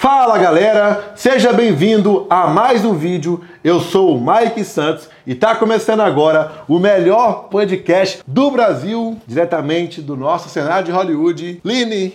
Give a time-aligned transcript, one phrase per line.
[0.00, 3.44] Fala galera, seja bem-vindo a mais um vídeo.
[3.62, 10.00] Eu sou o Mike Santos e está começando agora o melhor podcast do Brasil, diretamente
[10.00, 11.60] do nosso cenário de Hollywood.
[11.62, 12.14] Line,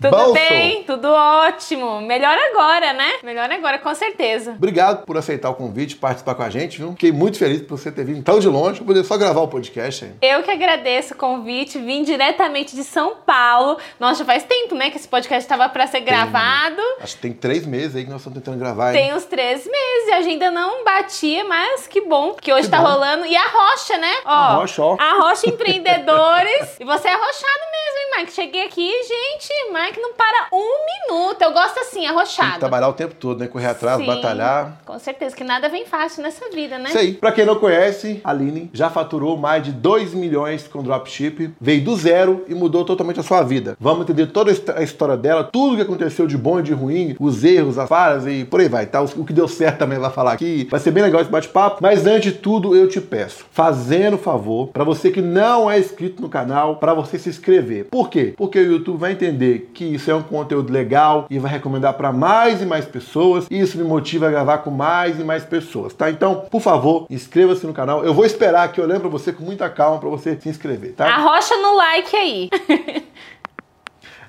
[0.00, 0.32] tudo Bolso.
[0.34, 2.00] bem, tudo ótimo.
[2.02, 3.12] Melhor agora, né?
[3.22, 4.52] Melhor agora, com certeza.
[4.52, 6.90] Obrigado por aceitar o convite, participar com a gente, viu?
[6.92, 10.04] Fiquei muito feliz por você ter vindo tão de longe, poder só gravar o podcast
[10.04, 10.12] aí.
[10.30, 13.78] Eu que agradeço o convite, vim diretamente de São Paulo.
[13.98, 16.80] Nossa, já faz tempo, né, que esse podcast estava para ser gravado.
[17.00, 18.94] Acho que tem três meses aí que nós estamos tentando gravar.
[18.94, 19.00] hein?
[19.02, 22.88] Tem uns três meses, a agenda não batia, mas que bom que hoje tá bom.
[22.88, 23.26] rolando.
[23.26, 24.12] E a Rocha, né?
[24.24, 24.96] Ó, A Rocha, ó.
[24.98, 26.76] A Rocha Empreendedores.
[26.80, 28.32] e você é arrochado mesmo, hein, Mike?
[28.32, 30.74] Cheguei aqui, gente, Mike não para um
[31.12, 31.40] minuto.
[31.42, 32.58] Eu gosto assim, Tem que arrochado.
[32.58, 33.46] trabalhar o tempo todo, né?
[33.46, 34.80] Correr atrás, Sim, batalhar.
[34.84, 36.88] Com certeza, que nada vem fácil nessa vida, né?
[36.88, 37.12] Isso aí.
[37.14, 41.84] Pra quem não conhece, a Aline já faturou mais de 2 milhões com dropship, veio
[41.84, 43.76] do zero e mudou totalmente a sua vida.
[43.80, 46.62] Vamos entender toda a histó- a história dela, tudo o que aconteceu de bom e
[46.62, 49.00] de ruim, os erros, as falhas e por aí vai, tá?
[49.02, 50.66] O que deu certo também vai falar aqui.
[50.70, 54.68] Vai ser bem legal esse bate-papo, mas antes de tudo eu te peço, fazendo favor,
[54.68, 57.84] pra você que não é inscrito no canal, pra você se inscrever.
[57.90, 58.34] Por quê?
[58.36, 62.10] Porque o YouTube vai entender que isso é um conteúdo legal e vai recomendar pra
[62.10, 63.46] mais e mais pessoas.
[63.50, 66.10] E isso me motiva a gravar com mais e mais pessoas, tá?
[66.10, 68.02] Então, por favor, inscreva-se no canal.
[68.02, 71.06] Eu vou esperar aqui olhando pra você com muita calma pra você se inscrever, tá?
[71.06, 72.50] Arrocha no like aí.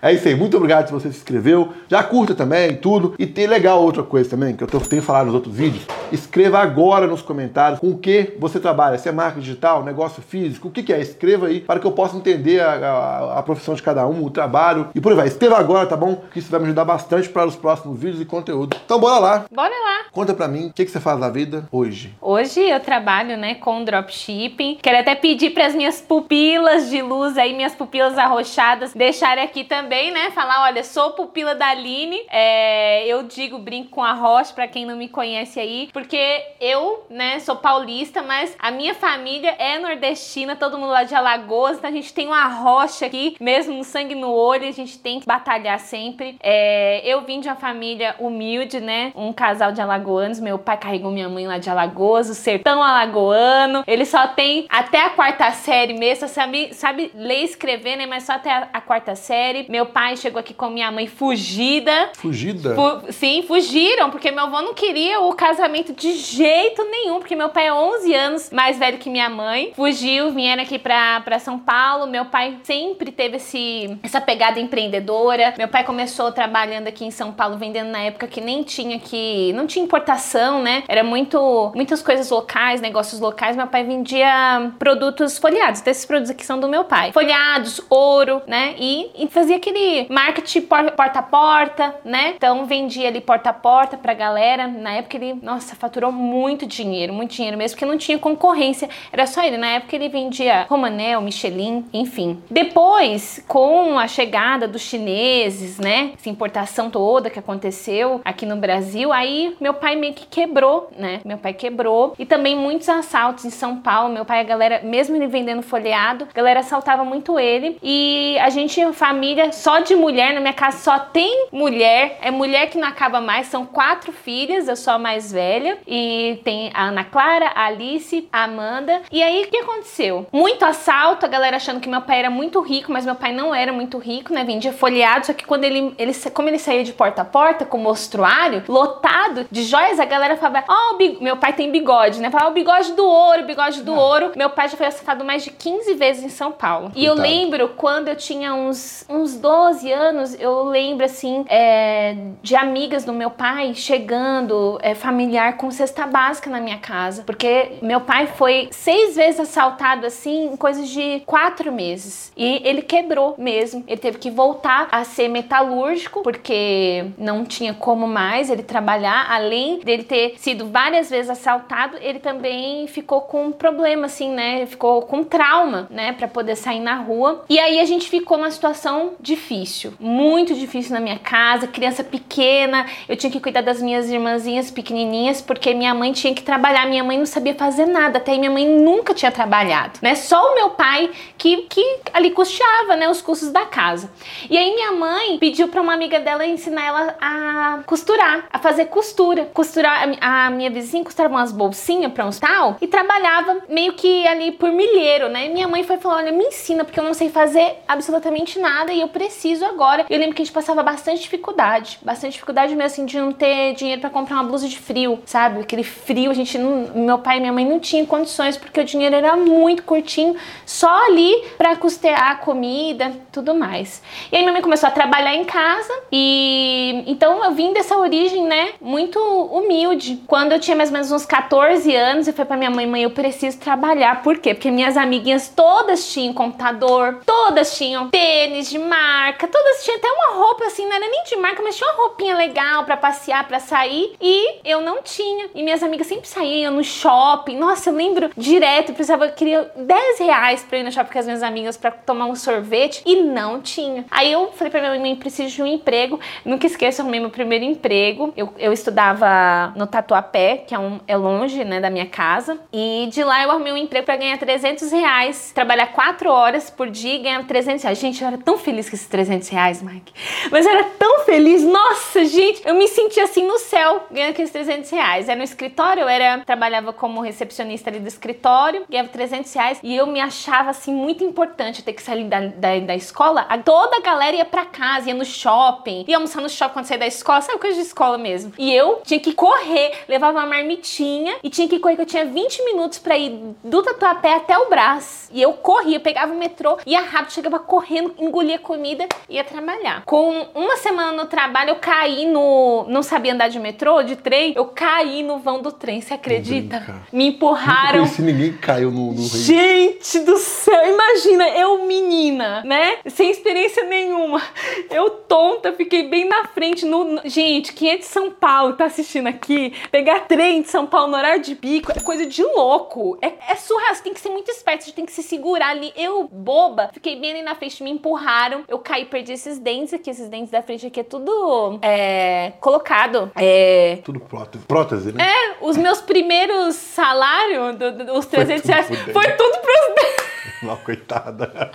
[0.01, 1.73] É isso aí, muito obrigado se você se inscreveu.
[1.89, 3.15] Já curta também, tudo.
[3.17, 5.85] E tem legal outra coisa também, que eu tenho falado nos outros vídeos.
[6.11, 8.97] Escreva agora nos comentários com o que você trabalha.
[8.97, 10.99] Se é marketing digital, negócio físico, o que, que é?
[11.01, 14.29] Escreva aí para que eu possa entender a, a- a profissão de cada um, o
[14.29, 15.27] trabalho e por aí vai.
[15.27, 16.23] Escreva agora, tá bom?
[16.31, 18.77] Que isso vai me ajudar bastante para os próximos vídeos e conteúdo.
[18.85, 19.45] Então bora lá.
[19.51, 20.05] Bora lá.
[20.11, 22.13] Conta pra mim o que, que você faz na vida hoje.
[22.21, 24.77] Hoje eu trabalho, né, com dropshipping.
[24.81, 29.63] Quero até pedir para as minhas pupilas de luz aí, minhas pupilas arrochadas, deixarem aqui
[29.63, 32.19] também, né, falar, olha, sou pupila da Aline.
[32.29, 37.05] É, eu digo, brinco com a Rocha para quem não me conhece aí, porque eu,
[37.09, 41.89] né, sou paulista, mas a minha família é nordestina, todo mundo lá de Alagoas, então
[41.89, 45.79] a gente tem uma rocha aqui, mesmo sangue no olho, a gente tem que batalhar
[45.79, 46.37] sempre.
[46.41, 51.11] É, eu vim de uma família humilde, né, um casal de alagoanos, meu pai carregou
[51.11, 55.93] minha mãe lá de Alagoas, o sertão alagoano, ele só tem até a quarta série
[55.93, 59.65] mesmo, sabe, sabe ler e escrever, né, mas só até a, a quarta série.
[59.77, 62.73] Meu pai chegou aqui com minha mãe fugida, Fugida?
[62.73, 67.49] Fu- sim, fugiram, porque meu avô não queria o casamento de jeito nenhum, porque meu
[67.49, 69.71] pai é 11 anos mais velho que minha mãe.
[69.75, 72.07] Fugiu, vieram aqui pra, pra São Paulo.
[72.07, 75.53] Meu pai sempre teve esse, essa pegada empreendedora.
[75.59, 79.53] Meu pai começou trabalhando aqui em São Paulo, vendendo na época que nem tinha que.
[79.53, 80.83] não tinha importação, né?
[80.87, 81.71] Era muito.
[81.75, 83.55] muitas coisas locais, negócios locais.
[83.55, 85.81] Meu pai vendia produtos folheados.
[85.81, 87.11] Desses produtos aqui são do meu pai.
[87.11, 88.73] Folhados, ouro, né?
[88.79, 92.33] E, e fazia aquele marketing por- porta a porta, né?
[92.35, 94.67] Então vendia ali porta a porta pra galera.
[94.67, 98.89] Na época ele, nossa, faturou muito dinheiro, muito dinheiro mesmo, porque não tinha concorrência.
[99.11, 99.57] Era só ele.
[99.57, 102.41] Na época ele vendia Romanel, Michelin, enfim.
[102.49, 106.11] Depois, com a chegada dos chineses, né?
[106.17, 111.19] Essa importação toda que aconteceu aqui no Brasil, aí meu pai meio que quebrou, né?
[111.25, 112.13] Meu pai quebrou.
[112.17, 114.13] E também muitos assaltos em São Paulo.
[114.13, 117.77] Meu pai, a galera, mesmo ele vendendo folheado, a galera assaltava muito ele.
[117.81, 122.17] E a gente, família só de mulher, na minha casa só tem mulher.
[122.21, 123.47] É mulher que não acaba mais.
[123.47, 125.77] São quatro filhas, eu sou a mais velha.
[125.87, 129.01] E tem a Ana Clara, a Alice, a Amanda.
[129.11, 130.25] E aí, o que aconteceu?
[130.31, 133.53] Muito assalto, a galera achando que meu pai era muito rico, mas meu pai não
[133.53, 134.43] era muito rico, né?
[134.43, 137.77] Vendia folheado, só que quando ele, ele como ele saía de porta a porta com
[137.77, 142.19] o mostruário lotado de joias, a galera falava: Ó, o bi- meu pai tem bigode,
[142.19, 142.29] né?
[142.29, 144.31] Falava o bigode do ouro, o bigode do ouro.
[144.35, 146.91] Meu pai já foi assaltado mais de 15 vezes em São Paulo.
[146.95, 152.53] E eu lembro quando eu tinha uns, uns 12 anos, eu lembro assim é, de
[152.53, 157.23] amigas do meu pai chegando, é, familiar, com cesta básica na minha casa.
[157.23, 162.29] Porque meu pai foi seis vezes assaltado assim em coisas de quatro meses.
[162.35, 163.85] E ele quebrou mesmo.
[163.87, 169.31] Ele teve que voltar a ser metalúrgico, porque não tinha como mais ele trabalhar.
[169.31, 174.65] Além dele ter sido várias vezes assaltado, ele também ficou com um problema, assim, né?
[174.65, 176.11] Ficou com trauma, né?
[176.11, 177.45] Pra poder sair na rua.
[177.47, 182.87] E aí a gente ficou numa situação difícil, muito difícil na minha casa, criança pequena,
[183.07, 187.03] eu tinha que cuidar das minhas irmãzinhas pequenininhas, porque minha mãe tinha que trabalhar, minha
[187.03, 190.15] mãe não sabia fazer nada, até aí minha mãe nunca tinha trabalhado, né?
[190.15, 194.11] Só o meu pai que, que ali custeava, né, os custos da casa.
[194.49, 198.85] E aí minha mãe pediu para uma amiga dela ensinar ela a costurar, a fazer
[198.85, 199.45] costura.
[199.53, 204.51] Costurar, a minha vizinha costurava umas bolsinhas para uns tal e trabalhava meio que ali
[204.51, 205.47] por milheiro, né?
[205.49, 209.01] Minha mãe foi falar: "Olha, me ensina, porque eu não sei fazer absolutamente nada e
[209.01, 209.26] eu preciso
[209.65, 210.05] agora".
[210.09, 213.73] Eu lembro que a gente passava bastante dificuldade, bastante dificuldade mesmo assim de não ter
[213.75, 215.61] dinheiro para comprar uma blusa de frio, sabe?
[215.61, 218.83] Aquele frio, a gente não, meu pai e minha mãe não tinham condições porque o
[218.83, 220.35] dinheiro era muito curtinho,
[220.65, 224.01] só ali para custear a comida, tudo mais.
[224.31, 228.43] E aí minha mãe começou a trabalhar em casa e então eu vim dessa origem,
[228.43, 230.23] né, muito humilde.
[230.27, 233.03] Quando eu tinha mais ou menos uns 14 anos, eu falei para minha mãe, mãe,
[233.03, 234.21] eu preciso trabalhar.
[234.21, 234.53] Por quê?
[234.53, 239.16] Porque minhas amiguinhas todas tinham computador, todas tinham tênis de marca,
[239.51, 242.35] todas tinham até uma roupa assim, não era nem de marca, mas tinha uma roupinha
[242.35, 245.49] legal para passear, para sair, e eu não tinha.
[245.53, 247.57] E minhas amigas sempre saíam no shopping.
[247.57, 251.25] Nossa, eu lembro direto, precisava, eu queria 10 reais pra ir no shopping com as
[251.25, 254.05] minhas amigas para tomar um sorvete e não tinha.
[254.11, 256.19] Aí eu falei pra minha mãe, preciso de um emprego.
[256.43, 258.33] Nunca esqueço, arrumei meu primeiro emprego.
[258.35, 262.59] Eu, eu estudava no Tatuapé, que é, um, é longe, né, da minha casa.
[262.73, 265.51] E de lá eu arrumei um emprego para ganhar 300 reais.
[265.53, 267.97] Trabalhar 4 horas por dia e ganhar 300 reais.
[267.97, 270.11] Gente, eu era tão feliz com esses 300 reais, Mike.
[270.51, 271.63] Mas eu era tão feliz.
[271.63, 275.29] Nossa, gente, eu me sentia assim no céu, ganhando aqueles 300 reais.
[275.29, 279.79] Era no escritório, eu era, trabalhava como recepcionista ali do escritório, ganhava 300 reais.
[279.83, 283.47] E eu me achava assim muito importante ter que sair da, da, da escola.
[283.63, 286.99] Toda a galera ia pra casa, ia no shopping, ia almoçar no shopping quando saía
[286.99, 288.53] da escola, sabe coisa de escola mesmo.
[288.57, 292.25] E eu tinha que correr, levava uma marmitinha e tinha que correr, que eu tinha
[292.25, 295.29] 20 minutos para ir do Tatuapé até o Brás.
[295.31, 300.03] E eu corria, pegava o metrô, ia rápido, chegava correndo, engolia comida e ia trabalhar.
[300.05, 302.85] Com uma semana no trabalho, eu caí no.
[302.87, 307.03] Não sabia andar de metrô, de trem, eu caí no vão do trem, você acredita?
[307.11, 308.05] Me empurraram.
[308.05, 312.97] Se ninguém caiu no, no Gente do céu, imagina, eu menina, né?
[313.07, 314.41] Sem experiência nenhuma.
[314.89, 316.85] Eu tonta, fiquei bem na frente.
[316.85, 321.11] No, gente, quem é de São Paulo tá assistindo aqui, pegar trem de São Paulo
[321.11, 323.17] no horário de bico é coisa de louco.
[323.21, 325.91] É, é surreal, você tem que ser muito esperto, você tem que se segurar ali.
[325.95, 328.63] Eu, boba, fiquei bem ali na frente, me empurraram.
[328.67, 333.31] Eu caí, perdi esses dentes aqui, esses dentes da frente aqui é tudo é, colocado.
[333.35, 333.99] É.
[334.03, 335.23] Tudo prótese, prótese, né?
[335.23, 340.27] É, os meus primeiros salários, do, do, os 300 foi reais, foi tudo pros dentes.
[340.63, 341.71] Não, coitada.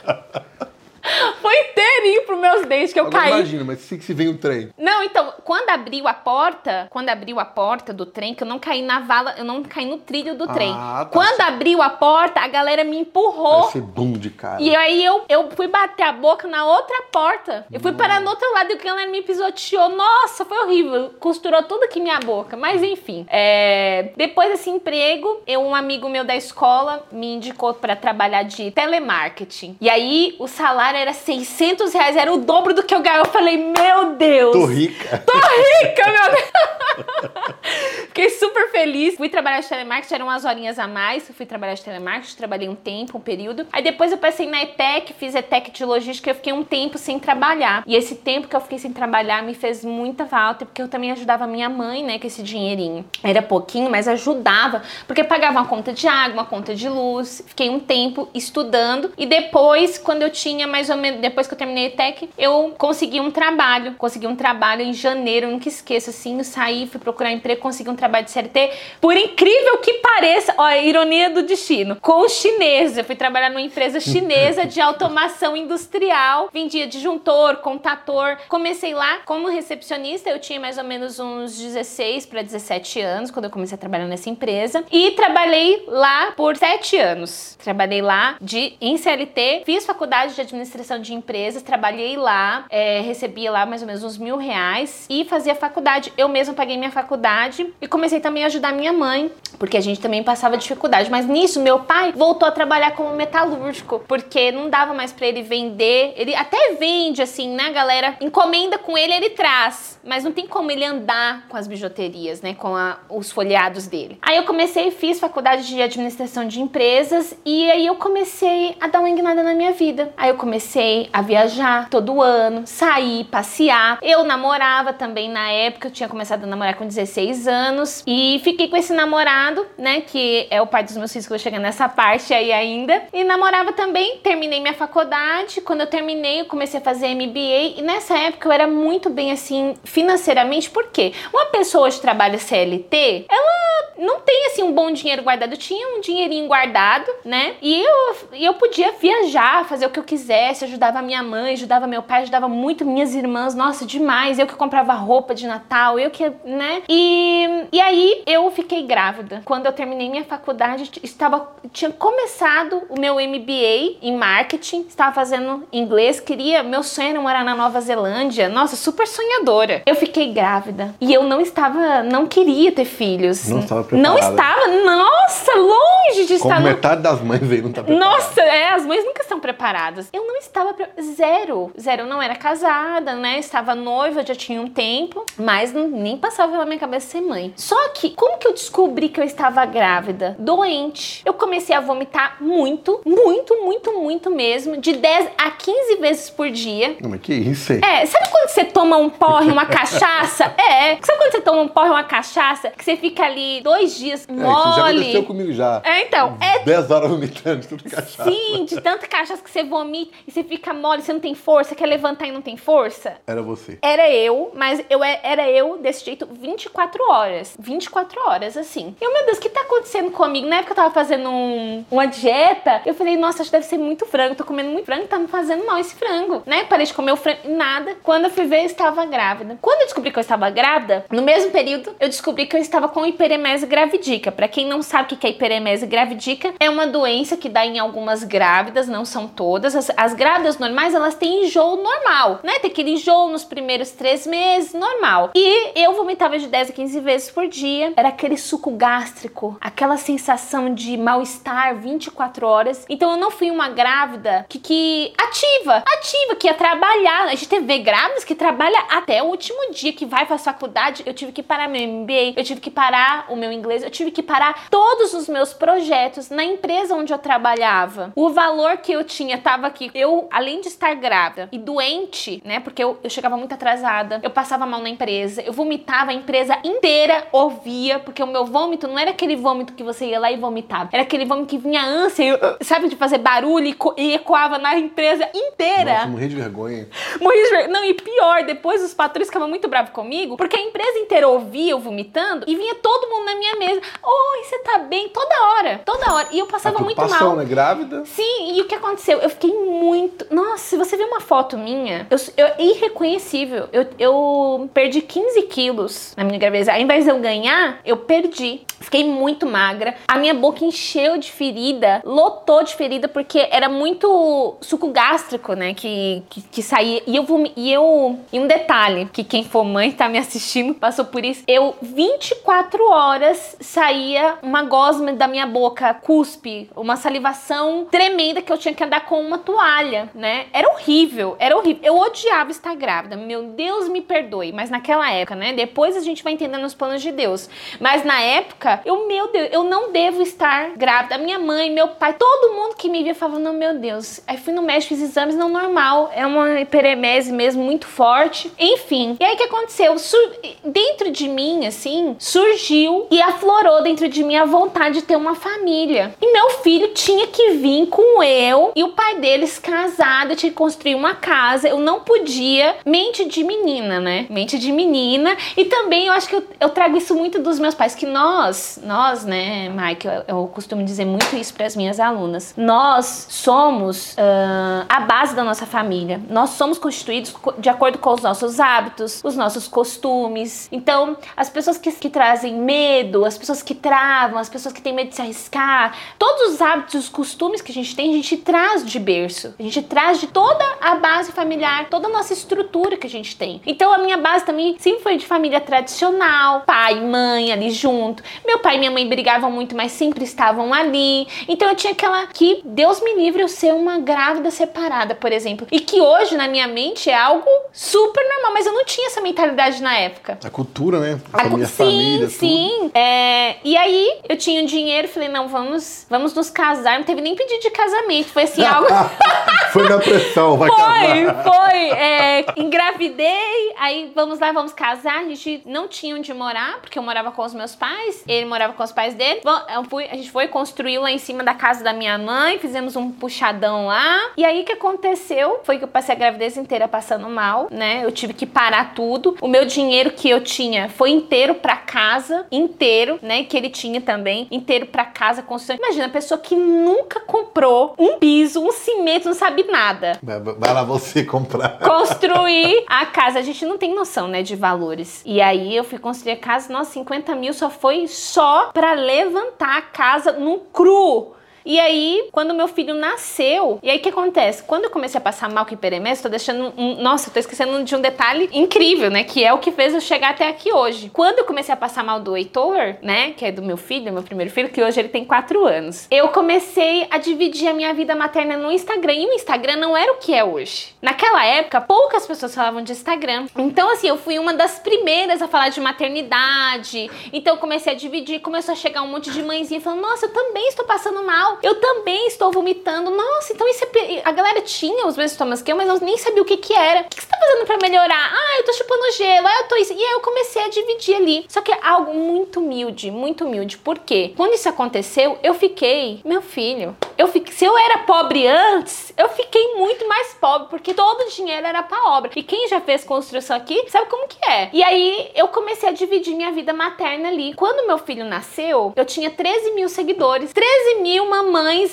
[1.41, 3.33] Foi inteirinho pros meus dentes que eu Agora caí.
[3.33, 4.71] Imagina, mas se, se vem um trem.
[4.79, 8.59] Não, então, quando abriu a porta, quando abriu a porta do trem, que eu não
[8.59, 10.73] caí na vala, eu não caí no trilho do Ah, trem.
[10.73, 11.49] tá Quando certo.
[11.53, 13.65] abriu a porta, a galera me empurrou.
[13.71, 14.61] Ser bum de cara.
[14.63, 17.67] E aí eu, eu fui bater a boca na outra porta.
[17.71, 19.89] Eu fui parar no outro lado e a galera me pisoteou.
[19.91, 21.11] Nossa, foi horrível.
[21.19, 22.57] Costurou tudo aqui minha boca.
[22.57, 23.27] Mas enfim.
[23.29, 28.71] é, Depois desse emprego, eu, um amigo meu da escola me indicou para trabalhar de
[28.71, 29.77] telemarketing.
[29.81, 33.27] E aí o salário era 600 reais, era o dobro do que eu ganhava.
[33.27, 34.53] Eu falei, meu Deus!
[34.53, 35.23] Tô rica.
[35.27, 36.82] Tô rica, meu Deus!
[38.09, 39.17] Fiquei super feliz.
[39.17, 41.31] Fui trabalhar de telemarketing, eram umas horinhas a mais.
[41.35, 43.67] Fui trabalhar de telemarketing, trabalhei um tempo, um período.
[43.73, 47.19] Aí depois eu passei na ETEC, fiz ETEC de logística eu fiquei um tempo sem
[47.19, 47.85] trabalhar.
[47.87, 51.13] E esse tempo que eu fiquei sem trabalhar me fez muita falta, porque eu também
[51.13, 53.05] ajudava minha mãe, né, com esse dinheirinho.
[53.23, 57.43] Era pouquinho, mas ajudava, porque pagava uma conta de água, uma conta de luz.
[57.47, 61.59] Fiquei um tempo estudando e depois, quando eu tinha mais ou menos, depois que eu
[61.59, 63.95] terminei a ETEC, eu consegui um trabalho.
[63.95, 67.97] Consegui um trabalho em janeiro, nunca esqueço, assim, eu saí, fui procurar emprego, consegui um
[67.97, 68.73] trabalho de CLT.
[69.01, 72.97] Por incrível que pareça, ó, a ironia do destino, com chinês.
[72.97, 78.37] Eu fui trabalhar numa empresa chinesa de automação industrial, vendia disjuntor, contator.
[78.49, 83.47] Comecei lá como recepcionista, eu tinha mais ou menos uns 16 para 17 anos quando
[83.47, 87.57] eu comecei a trabalhar nessa empresa e trabalhei lá por 7 anos.
[87.63, 93.51] Trabalhei lá de em CLT, fiz faculdade de administração de empresas, trabalhei lá, é, recebia
[93.51, 96.13] lá mais ou menos uns mil reais e fazia faculdade.
[96.17, 99.99] Eu mesma paguei minha faculdade e comecei também a ajudar minha mãe, porque a gente
[100.01, 101.11] também passava dificuldade.
[101.11, 105.43] Mas nisso, meu pai voltou a trabalhar como metalúrgico, porque não dava mais para ele
[105.43, 106.15] vender.
[106.17, 108.15] Ele até vende, assim, né, galera?
[108.21, 112.55] Encomenda com ele, ele traz, mas não tem como ele andar com as bijuterias, né,
[112.55, 114.19] com a- os folheados dele.
[114.23, 119.01] Aí eu comecei, fiz faculdade de administração de empresas e aí eu comecei a dar
[119.01, 120.13] uma enganada na minha vida.
[120.17, 123.99] Aí eu comecei a viajar todo ano, sair, passear.
[124.01, 128.69] Eu namorava também na época, eu tinha começado a namorar com 16 anos e fiquei
[128.69, 130.03] com esse namorado, né?
[130.03, 133.03] Que é o pai dos meus filhos, que eu vou chegar nessa parte aí ainda.
[133.13, 135.61] E namorava também, terminei minha faculdade.
[135.61, 137.79] Quando eu terminei, eu comecei a fazer MBA.
[137.79, 140.71] E nessa época eu era muito bem assim, financeiramente.
[140.71, 141.13] Por quê?
[141.33, 145.53] Uma pessoa de trabalho CLT, ela não tem assim um bom dinheiro guardado.
[145.53, 147.55] Eu tinha um dinheirinho guardado, né?
[147.63, 152.03] E eu, eu podia viajar, fazer o que eu quisesse, ajudava minha mãe, ajudava meu
[152.03, 153.55] pai, ajudava muito minhas irmãs.
[153.55, 154.39] Nossa, demais.
[154.39, 156.83] Eu que comprava roupa de Natal, eu que, né?
[156.89, 159.43] E, e aí eu fiquei grávida.
[159.45, 165.65] Quando eu terminei minha faculdade, estava tinha começado o meu MBA em marketing, estava fazendo
[165.73, 168.49] inglês, queria, meu sonho era morar na Nova Zelândia.
[168.49, 169.83] Nossa, super sonhadora.
[169.87, 173.49] Eu fiquei grávida e eu não estava, não queria ter filhos.
[173.49, 174.09] Não estava preparada.
[174.09, 176.61] Não estava, nossa, longe de Como estar.
[176.61, 178.11] no- metade das mães aí não tá preparada.
[178.17, 180.09] nossa, é, as mães nunca estão preparadas.
[180.13, 180.87] Eu não estava pre...
[181.15, 182.03] zero, zero.
[182.03, 183.39] Eu não era casada, né?
[183.39, 187.53] Estava noiva, já tinha um tempo, mas não- nem passava pela minha cabeça ser mãe.
[187.57, 190.37] Só que como que eu descobri que eu estava grávida?
[190.39, 191.23] Doente.
[191.25, 196.51] Eu comecei a vomitar muito, muito, muito, muito mesmo, de 10 a 15 vezes por
[196.51, 196.97] dia.
[197.03, 197.81] Mas que isso aí?
[197.83, 200.53] É, sabe quando você toma um porre, uma cachaça?
[200.63, 200.97] É.
[201.03, 204.33] Sabe quando você toma um porre, uma cachaça, que você fica ali dois dias É,
[204.33, 204.49] isso já
[204.89, 205.23] aconteceu mole?
[205.27, 205.83] comigo já.
[205.85, 208.25] É, então, é 10 horas vomitando, tudo cachaça.
[208.25, 211.75] Sim, de tanta cachaça que você vomita e você fica mole, você não tem força,
[211.75, 213.15] quer levantar e não tem força.
[213.27, 213.79] Era você.
[213.83, 217.55] Era eu, mas eu era eu desse jeito 24 horas.
[217.59, 218.95] 24 horas, assim.
[219.01, 220.47] E eu, meu Deus, o que tá acontecendo comigo?
[220.47, 223.79] Na época eu tava fazendo um- uma dieta, eu falei, nossa, acho que deve ser
[223.79, 224.35] muito frango.
[224.35, 226.65] Tô comendo muito frango, tá me fazendo mal esse frango, né?
[226.65, 227.97] Parei de comer o frango, nada.
[228.03, 229.59] Quando eu fui ver, eu estava grávida.
[229.61, 232.89] Quando eu descobri que eu estava grávida, no mesmo período, eu descobri que eu estava
[232.89, 234.31] com hiperemese gravidica.
[234.33, 237.79] Pra quem não sabe o que é hiperemese gravidica, é uma doença que dá em
[237.79, 239.75] algumas grávidas, não são todas.
[239.75, 242.59] As, as grávidas normais, elas têm enjoo normal, né?
[242.61, 245.31] Tem aquele enjoo nos primeiros três meses, normal.
[245.35, 247.93] E eu vomitava de 10 a 15 vezes por dia.
[247.97, 252.85] Era aquele suco gástrico, aquela sensação de mal-estar 24 horas.
[252.89, 257.29] Então eu não fui uma grávida que, que ativa, ativa, que ia trabalhar.
[257.29, 261.03] A gente vê grávidas que trabalha até o último dia, que vai pra faculdade.
[261.07, 264.11] Eu tive que parar meu MBA, eu tive que parar o meu inglês, eu tive
[264.11, 268.13] que parar todos os meus projetos na empresa onde eu trabalhava.
[268.15, 269.91] O valor que eu tinha tava aqui.
[269.95, 272.61] Eu, além de estar grávida e doente, né?
[272.61, 276.59] Porque eu, eu chegava muito atrasada, eu passava mal na empresa, eu vomitava, a empresa
[276.65, 280.37] inteira ouvia, porque o meu vômito não era aquele vômito que você ia lá e
[280.37, 284.15] vomitava, era aquele vômito que vinha ânsia, eu- sabe, de fazer barulho e, co- e
[284.15, 285.95] ecoava na empresa inteira.
[285.95, 286.89] Nossa, morri de vergonha.
[287.21, 290.61] Morri de ver- Não, e pior, depois os patrões ficavam muito bravos comigo, porque a
[290.63, 293.81] empresa inteira ouvia eu vomitando e vinha todo mundo na minha mesa.
[294.03, 295.09] Oi, você tá bem?
[295.09, 296.29] Toda hora, toda hora.
[296.33, 297.37] E eu passava muito mal.
[297.37, 297.45] né?
[297.45, 298.05] Grávida.
[298.05, 299.19] Sim, e o que aconteceu?
[299.19, 300.27] Eu fiquei muito.
[300.31, 303.69] Nossa, se você ver uma foto minha, eu, eu é irreconhecível.
[303.73, 306.69] Eu, eu perdi 15 quilos na minha gravidez.
[306.69, 308.61] Ao invés de eu ganhar, eu perdi.
[308.81, 309.95] Fiquei muito magra.
[310.09, 315.75] A minha boca encheu de ferida, lotou de ferida, porque era muito suco gástrico, né?
[315.75, 317.03] Que, que, que saía.
[317.07, 318.19] E eu, e eu.
[318.33, 321.45] E um detalhe, que quem for mãe tá me assistindo, passou por isso.
[321.47, 328.59] Eu, 24 horas, saía uma gosma da minha boca, cuspe, uma salivação tremenda que eu
[328.59, 330.47] tinha que andar com uma toalha, né?
[330.53, 331.83] Era horrível, era horrível.
[331.83, 333.17] Eu odiava estar grávida.
[333.17, 335.53] Meu Deus me perdoe, mas naquela época, né?
[335.53, 337.49] Depois a gente vai entendendo os planos de Deus.
[337.81, 341.19] Mas na época, eu, meu Deus, eu não devo estar grávida.
[341.19, 344.21] Minha mãe, meu pai, todo mundo que me via falava, não, meu Deus.
[344.27, 346.11] Aí fui no médico, fiz exames, não normal.
[346.15, 348.51] É uma hiperemese mesmo, muito forte.
[348.59, 349.17] Enfim.
[349.21, 349.99] E aí o que aconteceu?
[349.99, 350.33] Sur-
[350.65, 355.35] Dentro de mim, assim, surgiu e aflorou dentro de mim a vontade de ter uma
[355.35, 356.15] família.
[356.21, 360.57] E meu filho tinha que vir com eu e o pai deles casado, tinha que
[360.57, 361.69] construir uma casa.
[361.69, 362.77] Eu não podia.
[362.85, 364.27] Mente de menina, né?
[364.31, 365.37] Mente de menina.
[365.57, 368.79] E também eu acho que eu, eu trago isso muito dos meus pais, que nós,
[368.85, 372.55] nós, né, Mike, eu, eu costumo dizer muito isso para as minhas alunas.
[372.57, 376.21] Nós somos ah, a base da nossa família.
[376.29, 380.69] Nós somos constituídos co- de acordo com os nossos hábitos, os nossos costumes.
[380.73, 384.93] Então, as pessoas que, que trazem medo, as pessoas que travam, as pessoas que têm
[384.95, 388.37] medo de se arriscar, todos os hábitos, os costumes que a gente tem, a gente
[388.37, 389.55] traz de berço.
[389.59, 393.37] A gente traz de toda a base familiar, toda a nossa estrutura que a gente
[393.37, 393.61] tem.
[393.67, 398.23] Então, a minha base também sempre foi de família tradicional, pai, mãe ali junto.
[398.47, 401.27] Meu pai e minha mãe brigavam muito, mas sempre estavam ali.
[401.49, 405.67] Então, eu tinha aquela que Deus me livre eu ser uma grávida separada, por exemplo.
[405.71, 409.21] E que hoje, na minha mente, é algo super normal, mas eu não tinha essa
[409.21, 410.39] mentalidade na época.
[410.45, 411.21] A cultura, né?
[411.33, 412.91] A A minha sim, família, sim.
[412.95, 416.99] É, e aí eu tinha um dinheiro, falei, não, vamos, vamos nos casar.
[416.99, 418.29] Não teve nem pedido de casamento.
[418.29, 418.89] Foi assim, algo.
[419.73, 421.45] Foi na pressão, vai Foi, casar.
[421.45, 421.91] foi.
[421.93, 425.21] É, engravidei, aí vamos lá, vamos casar.
[425.21, 428.73] A gente não tinha onde morar, porque eu morava com os meus pais, ele morava
[428.73, 429.41] com os pais dele.
[429.75, 432.97] Eu fui, a gente foi construir lá em cima da casa da minha mãe, fizemos
[432.97, 434.31] um puxadão lá.
[434.37, 438.05] E aí o que aconteceu foi que eu passei a gravidez inteira passando mal, né?
[438.05, 439.37] Eu tive que parar tudo.
[439.41, 443.45] O meu dinheiro que eu tinha foi inteiro para casa, inteiro, né?
[443.45, 445.77] Que ele tinha também, inteiro para casa, construção.
[445.77, 450.19] Imagina, a pessoa que nunca comprou um piso, um cimento, não sabe nada.
[450.23, 451.79] Vai lá você comprar.
[451.79, 453.39] Construir a casa.
[453.39, 455.23] A gente não tem noção, né, de valores.
[455.25, 459.79] E aí eu fui construir a casa, nossa, 50 mil só foi só para levantar
[459.79, 461.35] a casa no cru.
[461.65, 464.63] E aí, quando meu filho nasceu, e aí o que acontece?
[464.63, 467.01] Quando eu comecei a passar mal com hiperemese, tô deixando um.
[467.03, 469.25] Nossa, tô esquecendo de um detalhe incrível, né?
[469.25, 471.11] Que é o que fez eu chegar até aqui hoje.
[471.13, 473.33] Quando eu comecei a passar mal do Heitor, né?
[473.33, 476.07] Que é do meu filho, meu primeiro filho, que hoje ele tem 4 anos.
[476.11, 479.13] Eu comecei a dividir a minha vida materna no Instagram.
[479.13, 480.95] E o Instagram não era o que é hoje.
[481.01, 483.47] Naquela época, poucas pessoas falavam de Instagram.
[483.57, 487.11] Então, assim, eu fui uma das primeiras a falar de maternidade.
[487.33, 488.41] Então, eu comecei a dividir.
[488.41, 491.75] Começou a chegar um monte de mãezinha falando: Nossa, eu também estou passando mal eu
[491.81, 493.11] também estou vomitando.
[493.11, 494.23] Nossa, então isso é...
[494.25, 496.75] A galera tinha os mesmos sintomas que eu, mas eu nem sabia o que que
[496.75, 497.01] era.
[497.01, 498.33] O que você tá fazendo pra melhorar?
[498.33, 499.93] Ah, eu tô chupando gelo, ah, eu tô isso.
[499.93, 501.45] E aí eu comecei a dividir ali.
[501.49, 503.79] Só que é algo muito humilde, muito humilde.
[503.79, 504.33] Por quê?
[504.37, 509.29] Quando isso aconteceu, eu fiquei, meu filho, eu fiquei, se eu era pobre antes, eu
[509.29, 512.31] fiquei muito mais pobre, porque todo o dinheiro era pra obra.
[512.35, 514.71] E quem já fez construção aqui, sabe como que é.
[514.73, 517.55] E aí eu comecei a dividir minha vida materna ali.
[517.55, 520.53] Quando meu filho nasceu, eu tinha 13 mil seguidores.
[520.53, 521.42] 13 mil mamães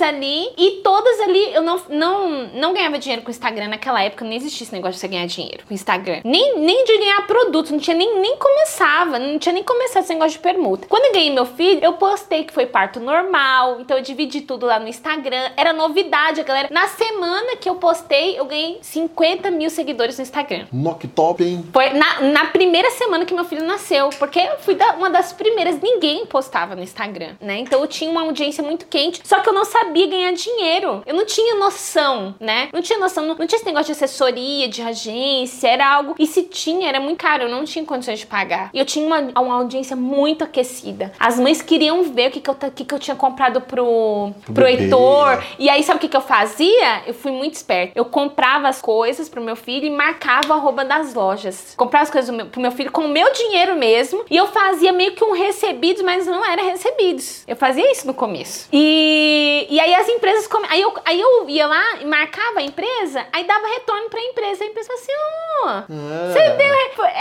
[0.01, 4.25] ali e todas ali, eu não, não, não ganhava dinheiro com o Instagram naquela época,
[4.25, 6.21] não existia esse negócio de você ganhar dinheiro com o Instagram.
[6.23, 10.13] Nem, nem de ganhar produtos, não tinha nem, nem começava, não tinha nem começado esse
[10.13, 10.87] negócio de permuta.
[10.87, 14.65] Quando eu ganhei meu filho, eu postei que foi parto normal, então eu dividi tudo
[14.65, 16.67] lá no Instagram, era novidade, a galera.
[16.71, 20.67] Na semana que eu postei, eu ganhei 50 mil seguidores no Instagram.
[20.71, 21.65] No que top, hein?
[21.71, 25.33] Foi na, na primeira semana que meu filho nasceu, porque eu fui da, uma das
[25.33, 27.57] primeiras, ninguém postava no Instagram, né?
[27.59, 31.03] Então eu tinha uma audiência muito quente, só que eu não sabia ganhar dinheiro.
[31.05, 32.69] Eu não tinha noção, né?
[32.73, 36.15] Não tinha noção, não, não tinha esse negócio de assessoria, de agência, era algo.
[36.17, 38.69] E se tinha, era muito caro, eu não tinha condições de pagar.
[38.73, 41.11] E eu tinha uma, uma audiência muito aquecida.
[41.19, 44.67] As mães queriam ver o que, que, eu, que, que eu tinha comprado pro, pro
[44.67, 45.43] Heitor.
[45.57, 47.03] E aí, sabe o que, que eu fazia?
[47.05, 47.93] Eu fui muito esperta.
[47.95, 51.73] Eu comprava as coisas pro meu filho e marcava a roupa das lojas.
[51.75, 54.23] Comprava as coisas meu, pro meu filho com o meu dinheiro mesmo.
[54.29, 57.43] E eu fazia meio que um recebidos, mas não era recebidos.
[57.47, 58.67] Eu fazia isso no começo.
[58.71, 59.28] E
[59.69, 60.47] e, aí as empresas.
[60.47, 60.67] Come...
[60.69, 64.63] Aí, eu, aí eu ia lá e marcava a empresa, aí dava retorno pra empresa.
[64.63, 66.33] A empresa assim: ó, oh, é.
[66.33, 66.79] você deu.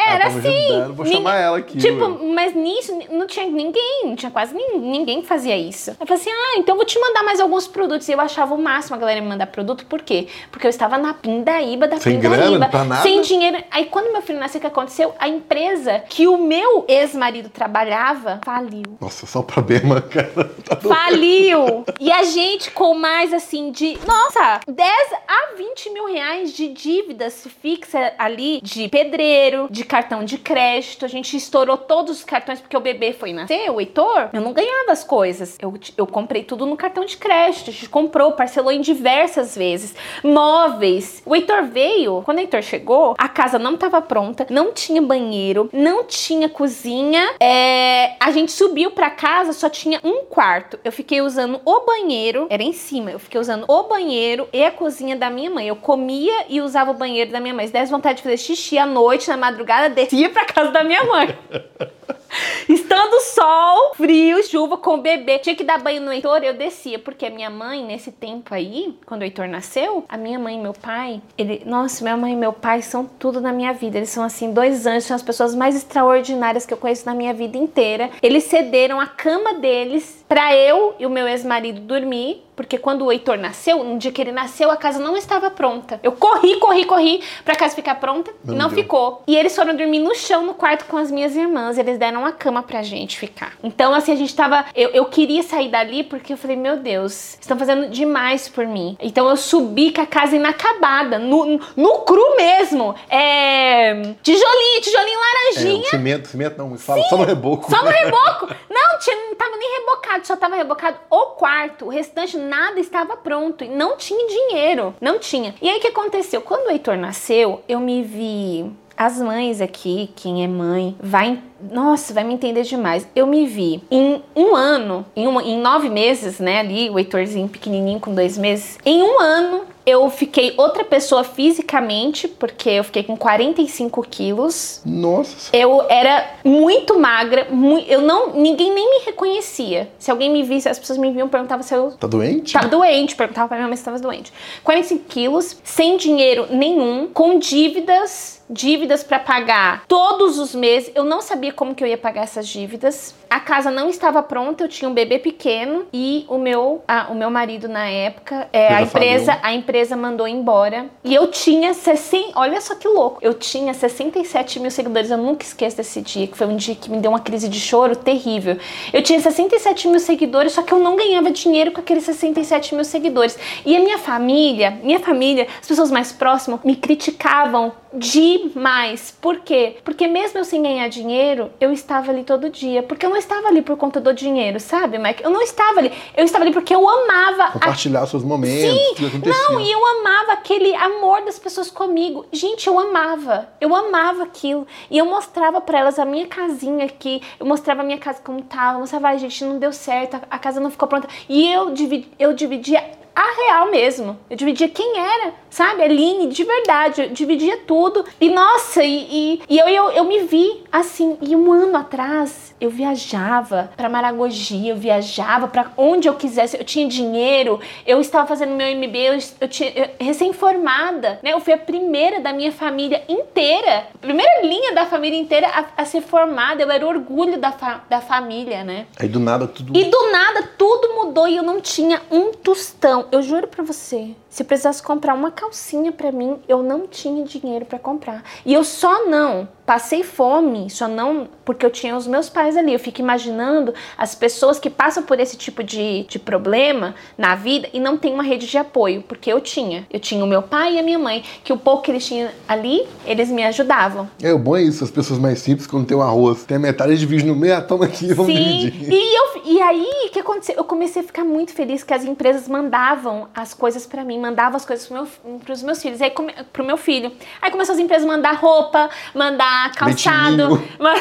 [0.09, 0.65] Era ah, assim.
[0.65, 1.79] Ajudando, vou chamar ela aqui.
[1.79, 5.91] Tipo, mas nisso não tinha ninguém, não tinha quase ninguém que fazia isso.
[5.91, 8.09] Eu falei assim: ah, então vou te mandar mais alguns produtos.
[8.09, 10.29] E eu achava o máximo a galera me mandar produto, por quê?
[10.51, 12.69] Porque eu estava na pindaíba da sem pindaíba.
[12.69, 13.03] Grana, nada.
[13.03, 13.63] Sem dinheiro.
[13.71, 15.15] Aí quando meu filho nasceu, o que aconteceu?
[15.19, 18.97] A empresa que o meu ex-marido trabalhava faliu.
[19.01, 20.29] Nossa, só problema, cara.
[20.69, 21.85] Tá faliu!
[22.01, 27.47] E a gente com mais assim de, nossa, 10 a 20 mil reais de dívidas
[27.61, 31.05] fixa ali de pedreiro, de cartão de crédito.
[31.05, 34.31] A gente estourou todos os cartões porque o bebê foi nascer, o Heitor.
[34.33, 35.59] Eu não ganhava as coisas.
[35.61, 37.71] Eu, eu comprei tudo no cartão de crédito.
[37.71, 39.95] A gente comprou, parcelou em diversas vezes.
[40.23, 41.21] Móveis.
[41.27, 45.69] O Heitor veio, quando o Heitor chegou, a casa não estava pronta, não tinha banheiro,
[45.73, 47.35] não tinha cozinha.
[47.41, 50.79] É, a gente subiu para casa, só tinha um quarto.
[50.85, 54.71] Eu fiquei usando o banheiro, era em cima, eu fiquei usando o banheiro e a
[54.71, 55.69] cozinha da minha mãe.
[55.69, 57.67] Eu comia e usava o banheiro da minha mãe.
[57.67, 61.03] Se desse vontade de fazer xixi à noite, na madrugada, descia pra casa da minha
[61.05, 61.37] mãe.
[62.69, 66.99] Estando sol, frio, chuva com o bebê, tinha que dar banho no Heitor, eu descia,
[66.99, 70.61] porque a minha mãe, nesse tempo aí, quando o Heitor nasceu, a minha mãe e
[70.61, 73.97] meu pai, ele, nossa, minha mãe e meu pai são tudo na minha vida.
[73.99, 77.33] Eles são assim, dois anjos, são as pessoas mais extraordinárias que eu conheço na minha
[77.33, 78.11] vida inteira.
[78.23, 83.13] Eles cederam a cama deles para eu e o meu ex-marido dormir porque quando o
[83.13, 86.01] Heitor nasceu, no dia que ele nasceu, a casa não estava pronta.
[86.03, 88.81] Eu corri, corri, corri pra casa ficar pronta Meu e não Deus.
[88.81, 89.23] ficou.
[89.29, 91.79] E eles foram dormir no chão, no quarto com as minhas irmãs.
[91.79, 93.53] Eles deram uma cama pra gente ficar.
[93.63, 94.65] Então, assim, a gente tava.
[94.75, 98.97] Eu, eu queria sair dali porque eu falei, meu Deus, estão fazendo demais por mim.
[99.01, 102.95] Então eu subi com a casa inacabada, no, no cru mesmo.
[103.11, 103.95] É.
[104.23, 105.87] Tijolinho, tijolinho laranjinha.
[105.87, 107.71] É, cimento, cimento não, fala, só no reboco.
[107.71, 108.49] Só no reboco.
[108.71, 111.87] Não, tinha, não tava nem rebocado, só tava rebocado o quarto.
[111.87, 115.55] O restante nada estava pronto e não tinha dinheiro, não tinha.
[115.61, 116.41] E aí o que aconteceu?
[116.41, 121.41] Quando o Heitor nasceu, eu me vi as mães aqui, quem é mãe, vai.
[121.61, 123.07] Nossa, vai me entender demais.
[123.15, 126.61] Eu me vi em um ano, em, uma, em nove meses, né?
[126.61, 128.79] Ali, o Heitorzinho pequenininho com dois meses.
[128.85, 134.83] Em um ano, eu fiquei outra pessoa fisicamente, porque eu fiquei com 45 quilos.
[134.85, 135.49] Nossa.
[135.57, 137.49] Eu era muito magra,
[137.87, 139.91] eu não, ninguém nem me reconhecia.
[139.99, 142.53] Se alguém me visse, as pessoas me viam perguntavam se eu Tá doente?
[142.53, 144.31] Tava doente, perguntava pra minha mãe se tava doente.
[144.63, 150.93] 45 quilos, sem dinheiro nenhum, com dívidas, dívidas pra pagar todos os meses.
[150.95, 153.15] Eu não sabia como que eu ia pagar essas dívidas.
[153.31, 157.15] A casa não estava pronta, eu tinha um bebê pequeno e o meu, ah, o
[157.15, 159.41] meu marido na época, é, a Empresa faliu.
[159.43, 160.87] a empresa mandou embora.
[161.05, 165.11] E eu tinha 60, olha só que louco, eu tinha 67 mil seguidores.
[165.11, 167.61] Eu nunca esqueço desse dia, que foi um dia que me deu uma crise de
[167.61, 168.57] choro terrível.
[168.93, 172.85] Eu tinha 67 mil seguidores, só que eu não ganhava dinheiro com aqueles 67 mil
[172.85, 173.39] seguidores.
[173.67, 179.17] E a minha família, minha família, as pessoas mais próximas, me criticavam demais.
[179.21, 179.77] Por quê?
[179.85, 182.83] Porque mesmo eu sem ganhar dinheiro, eu estava ali todo dia.
[182.83, 185.23] Porque eu não estava ali por conta do dinheiro, sabe, Mike?
[185.25, 185.93] Eu não estava ali.
[186.17, 189.33] Eu estava ali porque eu amava a Compartilhar seus momentos, acontecia.
[189.51, 192.27] não, e eu amava aquele amor das pessoas comigo.
[192.33, 193.49] Gente, eu amava.
[193.61, 194.67] Eu amava aquilo.
[194.91, 197.23] E eu mostrava pra elas a minha casinha aqui.
[197.39, 198.77] Eu mostrava a minha casa como tava.
[198.77, 200.15] Eu mostrava, ai, gente, não deu certo.
[200.17, 201.09] a- A casa não ficou pronta.
[201.29, 204.19] E eu, dividi, eu dividia a real mesmo.
[204.31, 205.83] Eu dividia quem era, sabe?
[205.83, 207.03] A Aline, de verdade.
[207.03, 208.05] Eu dividia tudo.
[208.21, 211.17] E nossa, e, e, e eu, eu, eu me vi assim.
[211.21, 216.57] E um ano atrás, eu viajava pra Maragogi, eu viajava pra onde eu quisesse.
[216.57, 219.91] Eu tinha dinheiro, eu estava fazendo meu MBA, eu, eu tinha
[220.39, 221.33] recém-formada, né?
[221.33, 225.83] Eu fui a primeira da minha família inteira, a primeira linha da família inteira a,
[225.83, 226.63] a ser formada.
[226.63, 228.87] Eu era orgulho da, fa- da família, né?
[228.99, 229.77] Aí do nada tudo.
[229.77, 233.07] E do nada tudo mudou e eu não tinha um tostão.
[233.11, 237.25] Eu juro pra você, se eu precisasse comprar uma calcinha pra mim, eu não tinha
[237.25, 238.23] dinheiro pra comprar.
[238.45, 242.73] E eu só não passei fome, só não porque eu tinha os meus pais ali.
[242.73, 247.69] Eu fico imaginando as pessoas que passam por esse tipo de, de problema na vida
[247.73, 249.87] e não tem uma rede de apoio, porque eu tinha.
[249.91, 252.31] Eu tinha o meu pai e a minha mãe, que o pouco que eles tinham
[252.47, 254.09] ali, eles me ajudavam.
[254.23, 256.61] É, o bom é isso, as pessoas mais simples, quando tem um arroz, tem a
[256.61, 258.93] metade divide no meio, ah, toma aqui, vamos Sim, dividir.
[258.93, 260.55] e, eu, e aí o que aconteceu?
[260.57, 264.57] Eu comecei a ficar muito feliz que as empresas mandavam as coisas pra mim, mandavam
[264.57, 267.13] as coisas pro meu, pros meus filhos, aí come, pro meu filho.
[267.41, 270.63] Aí começou as empresas a mandar roupa, mandar calçado.
[270.79, 270.95] Ma-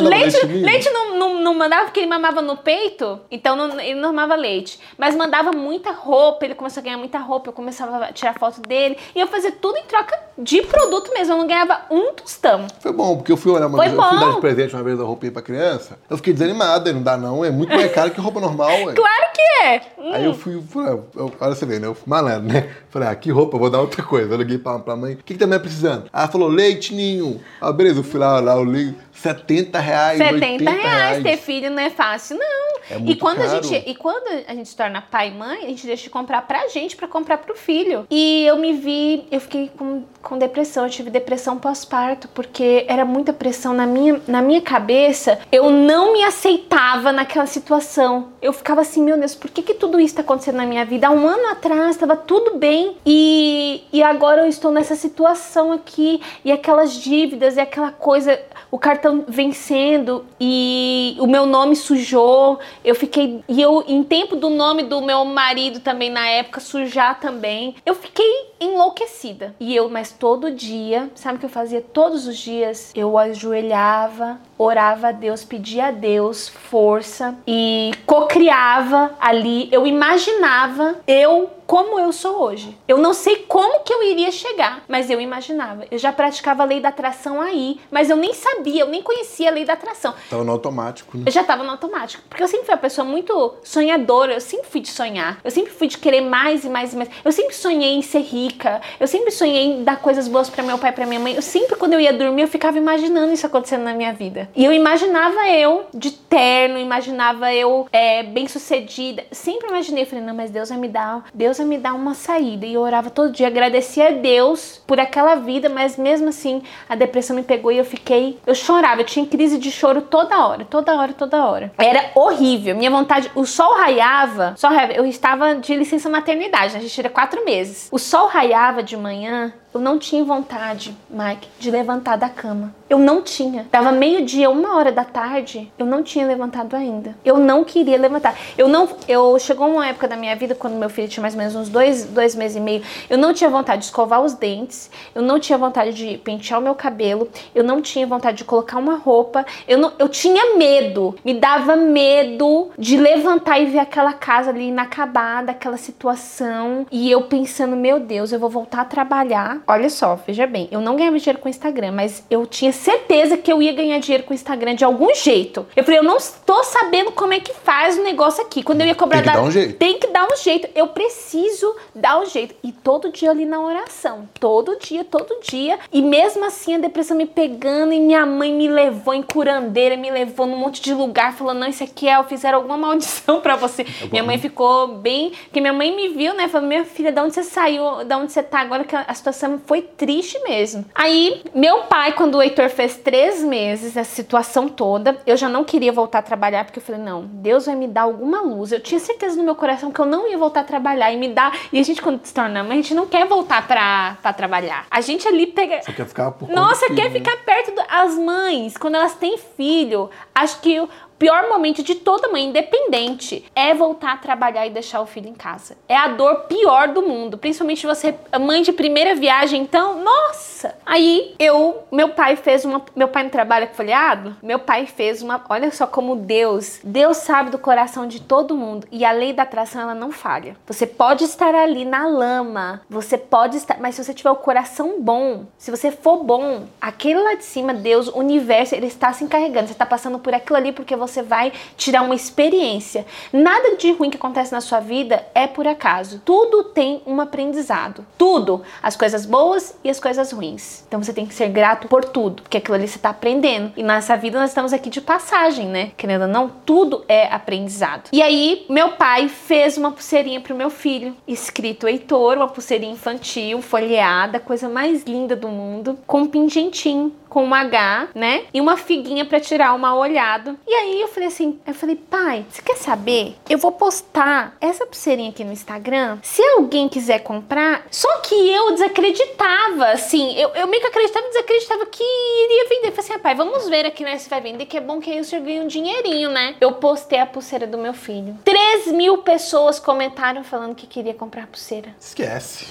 [0.00, 0.64] leite leitinho.
[0.64, 4.34] leite não, não, não mandava porque ele mamava no peito, então não, ele não mamava
[4.34, 4.78] leite.
[4.96, 8.60] Mas mandava muita roupa, ele começou a ganhar muita roupa, eu começava a tirar foto
[8.60, 8.96] dele.
[9.14, 12.66] E eu fazia tudo em troca de produto mesmo, eu não ganhava um tostão.
[12.80, 14.24] Foi bom, porque eu fui olhar uma Foi vez, eu fui bom.
[14.26, 17.16] dar de presente uma vez a roupinha pra criança, eu fiquei desanimado, aí não dá
[17.16, 18.94] não, é muito mais caro que roupa normal, ué.
[18.94, 19.80] Claro que é!
[19.98, 20.12] Hum.
[20.12, 21.86] Aí eu fui, fui eu, olha você vê, né?
[21.86, 22.68] Eu fui malandro, né?
[22.90, 24.34] Falei, ah, que roupa, vou dar outra coisa.
[24.34, 26.04] Eu liguei pra, pra mãe, o que, que também é precisando?
[26.12, 27.40] Ela falou, leite ninho.
[27.60, 31.70] Ah, beleza, eu fui lá, lá, eu li 70 reais, 70 80 reais ter filho
[31.70, 32.72] não é fácil, não.
[32.90, 33.62] É e muito quando a caro.
[33.62, 36.42] gente e quando a gente se torna pai e mãe, a gente deixa de comprar
[36.42, 38.04] pra gente pra comprar pro filho.
[38.10, 43.04] E eu me vi, eu fiquei com, com depressão, eu tive depressão pós-parto porque era
[43.04, 45.38] muita pressão na minha na minha cabeça.
[45.52, 48.32] Eu não me aceitava naquela situação.
[48.42, 51.06] Eu ficava assim, meu Deus, por que que tudo isso tá acontecendo na minha vida?
[51.06, 53.52] Há um ano atrás tava tudo bem e
[53.92, 58.40] e agora eu estou nessa situação aqui e aquelas dívidas e aquela coisa,
[58.70, 62.58] o cartão vencendo e o meu nome sujou.
[62.84, 63.42] Eu fiquei.
[63.48, 67.76] E eu, em tempo do nome do meu marido também na época, sujar também.
[67.84, 69.54] Eu fiquei enlouquecida.
[69.60, 72.92] E eu, mas todo dia, sabe o que eu fazia todos os dias?
[72.94, 79.68] Eu ajoelhava, orava a Deus, pedia a Deus força e cocriava ali.
[79.72, 82.76] Eu imaginava eu como eu sou hoje.
[82.86, 85.86] Eu não sei como que eu iria chegar, mas eu imaginava.
[85.90, 89.48] Eu já praticava a lei da atração aí, mas eu nem sabia, eu nem conhecia
[89.48, 90.14] a lei da atração.
[90.28, 91.24] Tava no automático, né?
[91.24, 92.22] Eu já tava no automático.
[92.28, 94.34] Porque eu sempre fui uma pessoa muito sonhadora.
[94.34, 95.38] Eu sempre fui de sonhar.
[95.42, 97.08] Eu sempre fui de querer mais e mais e mais.
[97.24, 98.82] Eu sempre sonhei em ser rica.
[99.00, 101.34] Eu sempre sonhei em dar coisas boas pra meu pai e pra minha mãe.
[101.34, 104.50] Eu sempre, quando eu ia dormir, eu ficava imaginando isso acontecendo na minha vida.
[104.54, 109.24] E eu imaginava eu de terno, imaginava eu é, bem sucedida.
[109.30, 110.04] Sempre imaginei.
[110.04, 111.24] Falei, não, mas Deus vai me dar.
[111.32, 112.66] Deus vai me dar uma saída.
[112.66, 116.94] E eu orava todo dia, agradecia a Deus por aquela vida, mas mesmo assim, a
[116.94, 118.38] depressão me pegou e eu fiquei.
[118.46, 121.72] Eu chorava, eu tinha crise de choro toda hora, toda hora, toda hora.
[121.78, 122.76] Era horrível.
[122.76, 123.30] Minha vontade.
[123.34, 124.54] O sol raiava.
[124.56, 124.92] Sol raiava.
[124.92, 127.88] Eu estava de licença maternidade, a gente tira quatro meses.
[127.90, 132.74] O sol raiava de manhã Eu não tinha vontade, Mike, de levantar da cama.
[132.90, 133.66] Eu não tinha.
[133.70, 133.90] Dava
[134.32, 137.14] meio-dia, uma hora da tarde, eu não tinha levantado ainda.
[137.24, 138.36] Eu não queria levantar.
[138.56, 138.88] Eu não.
[139.06, 141.68] Eu chegou uma época da minha vida, quando meu filho tinha mais ou menos uns
[141.68, 145.38] dois, dois meses e meio, eu não tinha vontade de escovar os dentes, eu não
[145.38, 149.44] tinha vontade de pentear o meu cabelo, eu não tinha vontade de colocar uma roupa,
[149.68, 154.68] eu, não, eu tinha medo, me dava medo de levantar e ver aquela casa ali
[154.68, 159.60] inacabada, aquela situação, e eu pensando, meu Deus, eu vou voltar a trabalhar.
[159.66, 163.36] Olha só, veja bem, eu não ganhava dinheiro com o Instagram, mas eu tinha certeza
[163.36, 165.66] que eu ia ganhar dinheiro com o Instagram de algum jeito.
[165.76, 168.62] Eu falei, eu não estou sabendo como é que faz o negócio aqui.
[168.62, 169.76] Quando eu ia cobrar Tem que dar um jeito.
[169.76, 170.68] Tem que dar um jeito.
[170.74, 172.54] Eu preciso dar um jeito.
[172.62, 174.28] E todo dia ali na oração.
[174.38, 175.78] Todo dia, todo dia.
[175.92, 180.10] E mesmo assim a depressão me pegando e minha mãe me levou em curandeira, me
[180.10, 183.56] levou num monte de lugar, falando: não, isso aqui é, eu fizeram alguma maldição pra
[183.56, 183.86] você.
[184.10, 185.32] minha mãe ficou bem.
[185.44, 186.48] Porque minha mãe me viu, né?
[186.48, 188.04] Falou: minha filha, de onde você saiu?
[188.04, 188.84] De onde você tá agora?
[188.84, 190.84] Que a situação foi triste mesmo.
[190.94, 195.92] Aí, meu pai, quando o Heitor fez três meses, situação toda, eu já não queria
[195.92, 198.70] voltar a trabalhar, porque eu falei: não, Deus vai me dar alguma luz.
[198.70, 201.28] Eu tinha certeza no meu coração que eu não ia voltar a trabalhar e me
[201.28, 201.52] dar.
[201.72, 204.86] E a gente, quando se torna mãe, a gente não quer voltar pra, pra trabalhar.
[204.90, 205.82] A gente ali pega.
[205.82, 207.18] Só quer ficar por Nossa, quer filho, né?
[207.18, 210.10] ficar perto das mães, quando elas têm filho.
[210.34, 210.86] Acho que
[211.22, 215.34] pior momento de toda mãe, independente, é voltar a trabalhar e deixar o filho em
[215.34, 215.76] casa.
[215.88, 220.74] É a dor pior do mundo, principalmente você, mãe de primeira viagem, então, nossa.
[220.84, 225.22] Aí eu, meu pai fez uma, meu pai não trabalha com folheado, meu pai fez
[225.22, 229.32] uma, olha só como Deus, Deus sabe do coração de todo mundo e a lei
[229.32, 230.56] da atração ela não falha.
[230.66, 235.00] Você pode estar ali na lama, você pode estar, mas se você tiver o coração
[235.00, 239.22] bom, se você for bom, aquele lá de cima, Deus, o universo, ele está se
[239.22, 239.68] encarregando.
[239.68, 243.04] Você está passando por aquilo ali porque você vai tirar uma experiência.
[243.32, 246.22] Nada de ruim que acontece na sua vida é por acaso.
[246.24, 248.06] Tudo tem um aprendizado.
[248.16, 248.62] Tudo.
[248.80, 250.84] As coisas boas e as coisas ruins.
[250.86, 253.72] Então você tem que ser grato por tudo, porque aquilo ali você está aprendendo.
[253.76, 255.90] E nessa vida nós estamos aqui de passagem, né?
[255.96, 258.08] Querendo ou não, tudo é aprendizado.
[258.12, 263.60] E aí, meu pai fez uma pulseirinha pro meu filho, escrito Heitor, uma pulseirinha infantil,
[263.60, 268.44] folheada, coisa mais linda do mundo, com um pingentinho com um H, né?
[268.52, 270.58] E uma figuinha para tirar o mal olhado.
[270.68, 273.34] E aí eu falei assim, eu falei, pai, você quer saber?
[273.48, 276.18] Eu vou postar essa pulseirinha aqui no Instagram.
[276.20, 281.86] Se alguém quiser comprar, só que eu desacreditava, assim, eu, eu meio que acreditava desacreditava
[281.86, 282.88] que iria vender.
[282.88, 285.00] Eu falei assim, ah, pai, vamos ver aqui, né, se vai vender, que é bom
[285.00, 286.54] que aí o senhor ganha um dinheirinho, né?
[286.60, 288.36] Eu postei a pulseira do meu filho.
[288.44, 291.96] 3 mil pessoas comentaram falando que queria comprar a pulseira.
[291.98, 292.66] Esquece.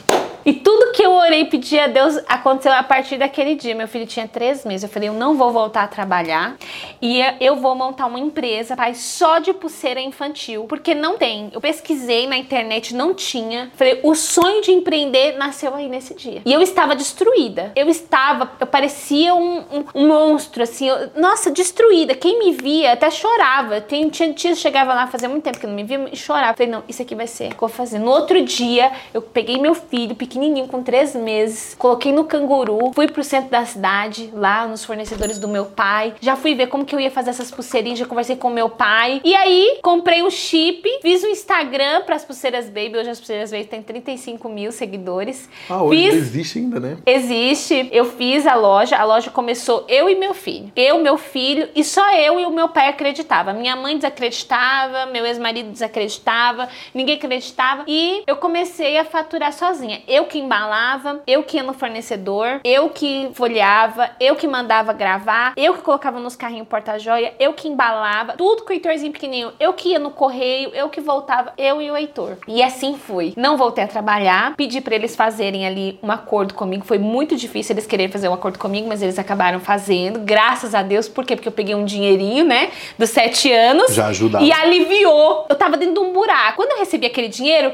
[0.46, 3.74] E tudo que eu orei e pedi a Deus aconteceu a partir daquele dia.
[3.74, 4.84] Meu filho tinha três meses.
[4.84, 6.56] Eu falei, eu não vou voltar a trabalhar
[7.02, 11.50] e eu vou montar uma empresa, pai, só de pulseira infantil, porque não tem.
[11.54, 13.72] Eu pesquisei na internet, não tinha.
[13.76, 16.42] Falei, o sonho de empreender nasceu aí nesse dia.
[16.46, 17.72] E eu estava destruída.
[17.76, 20.90] Eu estava, eu parecia um, um, um monstro, assim.
[20.90, 22.14] eu- nossa, destruída.
[22.16, 23.80] Quem me via até chorava.
[23.82, 26.54] Tem, tinha que chegava lá, fazia muito tempo que não me via e chorava.
[26.54, 28.00] Falei, não, isso aqui vai ser vou fazer.
[28.00, 33.08] No outro dia, eu peguei meu filho, pequenininho, com três meses, coloquei no canguru, fui
[33.08, 36.14] pro centro da cidade, lá nos fornecedores do meu pai.
[36.22, 39.22] Já fui ver como que eu ia fazer essas pulseirinhas, já conversei com meu pai.
[39.26, 42.98] E aí, comprei um chip, fiz um Instagram pras pulseiras Baby.
[42.98, 45.50] Hoje as pulseiras Baby tem 35 mil seguidores.
[45.70, 46.98] Ah, hoje fiz existe ainda, né?
[47.06, 47.90] Existe.
[47.92, 48.96] Eu fiz a loja.
[48.96, 50.72] A loja começou eu e meu filho.
[50.76, 53.54] Eu, meu filho e só eu e o meu pai acreditava.
[53.54, 60.02] Minha mãe desacreditava, meu ex-marido desacreditava, ninguém acreditava e eu comecei a faturar sozinha.
[60.08, 65.54] Eu que embalava, eu que ia no fornecedor, eu que folheava, eu que mandava gravar,
[65.56, 69.52] eu que colocava nos carrinhos porta-joia, eu que embalava, tudo com o Heitorzinho pequenininho.
[69.60, 72.38] Eu que ia no correio, eu que voltava, eu e o Heitor.
[72.48, 73.34] E assim fui.
[73.36, 76.86] Não voltei a trabalhar, pedi pra eles fazerem ali um acordo comigo.
[76.86, 80.20] Foi muito difícil eles quererem fazer um acordo comigo, mas eles acabaram fazendo.
[80.20, 81.08] Graças a Deus.
[81.08, 81.36] Por quê?
[81.36, 82.72] Porque eu peguei um dinheirinho, né?
[82.98, 83.94] Dos sete anos.
[83.94, 84.44] Já ajudava.
[84.44, 85.46] E aliviou.
[85.50, 86.58] Eu tava dentro de um buraco.
[86.58, 87.74] Quando eu recebi aquele dinheiro,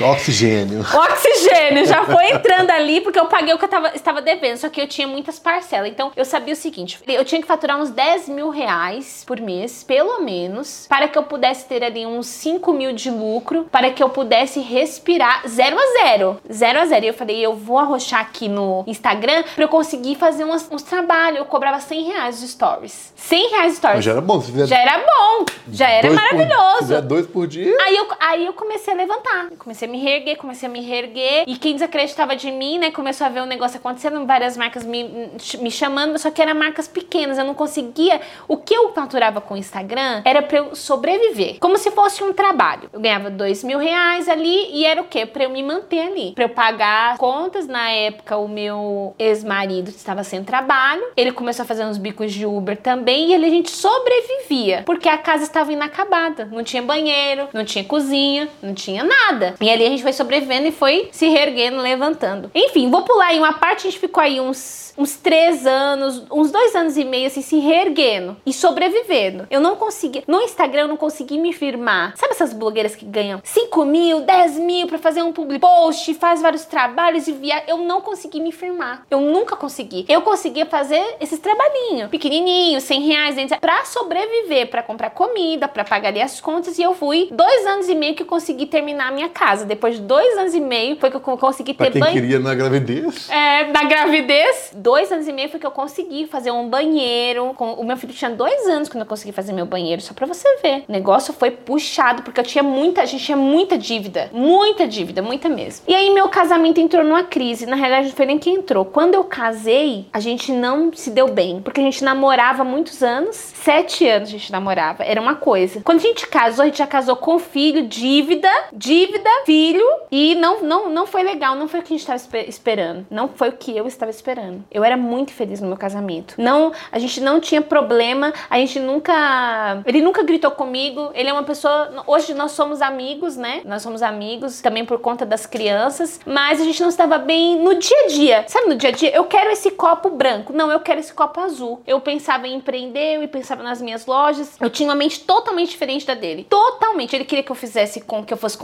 [0.00, 0.80] Oxigênio.
[0.80, 4.68] oxigênio já foi entrando ali porque eu paguei o que eu tava, estava devendo, só
[4.68, 5.88] que eu tinha muitas parcelas.
[5.90, 9.82] Então eu sabia o seguinte: eu tinha que faturar uns 10 mil reais por mês,
[9.84, 14.02] pelo menos, para que eu pudesse ter ali uns 5 mil de lucro, para que
[14.02, 16.40] eu pudesse respirar zero a zero.
[16.52, 17.04] Zero a zero.
[17.04, 20.82] E eu falei, eu vou arrochar aqui no Instagram pra eu conseguir fazer uns, uns
[20.82, 21.38] trabalhos.
[21.38, 23.12] Eu cobrava 100 reais de stories.
[23.16, 23.96] 100 reais de stories.
[23.96, 24.40] Mas já era bom.
[24.40, 26.78] Se fizer Já era bom, já era dois por- maravilhoso.
[26.78, 27.76] fizer dois por dia.
[27.82, 29.48] Aí eu, aí eu comecei a levantar.
[29.58, 31.44] Comecei a me reerguer, comecei a me reerguer.
[31.46, 35.30] E quem desacreditava de mim, né, começou a ver o negócio acontecendo, várias marcas me,
[35.60, 38.20] me chamando, só que eram marcas pequenas, eu não conseguia.
[38.46, 42.32] O que eu faturava com o Instagram era pra eu sobreviver, como se fosse um
[42.32, 42.88] trabalho.
[42.92, 45.26] Eu ganhava dois mil reais ali e era o quê?
[45.26, 47.66] Pra eu me manter ali, pra eu pagar contas.
[47.66, 52.46] Na época, o meu ex-marido estava sem trabalho, ele começou a fazer uns bicos de
[52.46, 57.64] Uber também e a gente sobrevivia, porque a casa estava inacabada, não tinha banheiro, não
[57.64, 59.37] tinha cozinha, não tinha nada.
[59.60, 62.50] E ali a gente foi sobrevivendo e foi se reerguendo, levantando.
[62.54, 66.50] Enfim, vou pular aí uma parte, a gente ficou aí uns, uns três anos, uns
[66.50, 69.46] dois anos e meio, assim, se reerguendo e sobrevivendo.
[69.50, 72.14] Eu não consegui, no Instagram eu não consegui me firmar.
[72.16, 76.42] Sabe essas blogueiras que ganham 5 mil, 10 mil pra fazer um public post, faz
[76.42, 77.62] vários trabalhos e via.
[77.66, 79.06] Eu não consegui me firmar.
[79.10, 80.04] Eu nunca consegui.
[80.08, 86.16] Eu conseguia fazer esses trabalhinhos, pequenininhos, 100 reais, pra sobreviver, pra comprar comida, pra pagar
[86.16, 86.78] as contas.
[86.78, 89.64] E eu fui dois anos e meio que consegui terminar a minha casa.
[89.64, 92.12] Depois de dois anos e meio foi que eu consegui ter Pra quem banho.
[92.12, 93.28] queria na gravidez.
[93.30, 97.52] É, da gravidez, dois anos e meio foi que eu consegui fazer um banheiro.
[97.56, 100.26] Com- O meu filho tinha dois anos quando eu consegui fazer meu banheiro, só pra
[100.26, 100.84] você ver.
[100.88, 104.30] O negócio foi puxado, porque eu tinha muita, a gente tinha muita dívida.
[104.32, 105.84] Muita dívida, muita mesmo.
[105.86, 107.66] E aí meu casamento entrou numa crise.
[107.66, 108.84] Na realidade, não foi nem que entrou.
[108.84, 113.02] Quando eu casei, a gente não se deu bem, porque a gente namorava há muitos
[113.02, 113.36] anos.
[113.36, 115.04] Sete anos a gente namorava.
[115.04, 115.80] Era uma coisa.
[115.84, 119.84] Quando a gente casou, a gente já casou com filho, dívida, dívida, filho.
[120.10, 123.06] E não, não, não foi legal, não foi o que a gente estava espe- esperando.
[123.10, 124.64] Não foi o que eu estava esperando.
[124.70, 126.34] Eu era muito feliz no meu casamento.
[126.38, 129.82] Não, a gente não tinha problema, a gente nunca.
[129.86, 131.10] Ele nunca gritou comigo.
[131.14, 132.04] Ele é uma pessoa.
[132.06, 133.62] Hoje nós somos amigos, né?
[133.64, 136.20] Nós somos amigos também por conta das crianças.
[136.24, 138.44] Mas a gente não estava bem no dia a dia.
[138.48, 139.14] Sabe, no dia a dia?
[139.14, 140.52] Eu quero esse copo branco.
[140.52, 141.80] Não, eu quero esse copo azul.
[141.86, 144.56] Eu pensava em empreender, eu pensava nas minhas lojas.
[144.60, 146.46] Eu tinha uma mente totalmente diferente da dele.
[146.48, 147.14] Totalmente.
[147.14, 148.56] Ele queria que eu fizesse com que eu fosse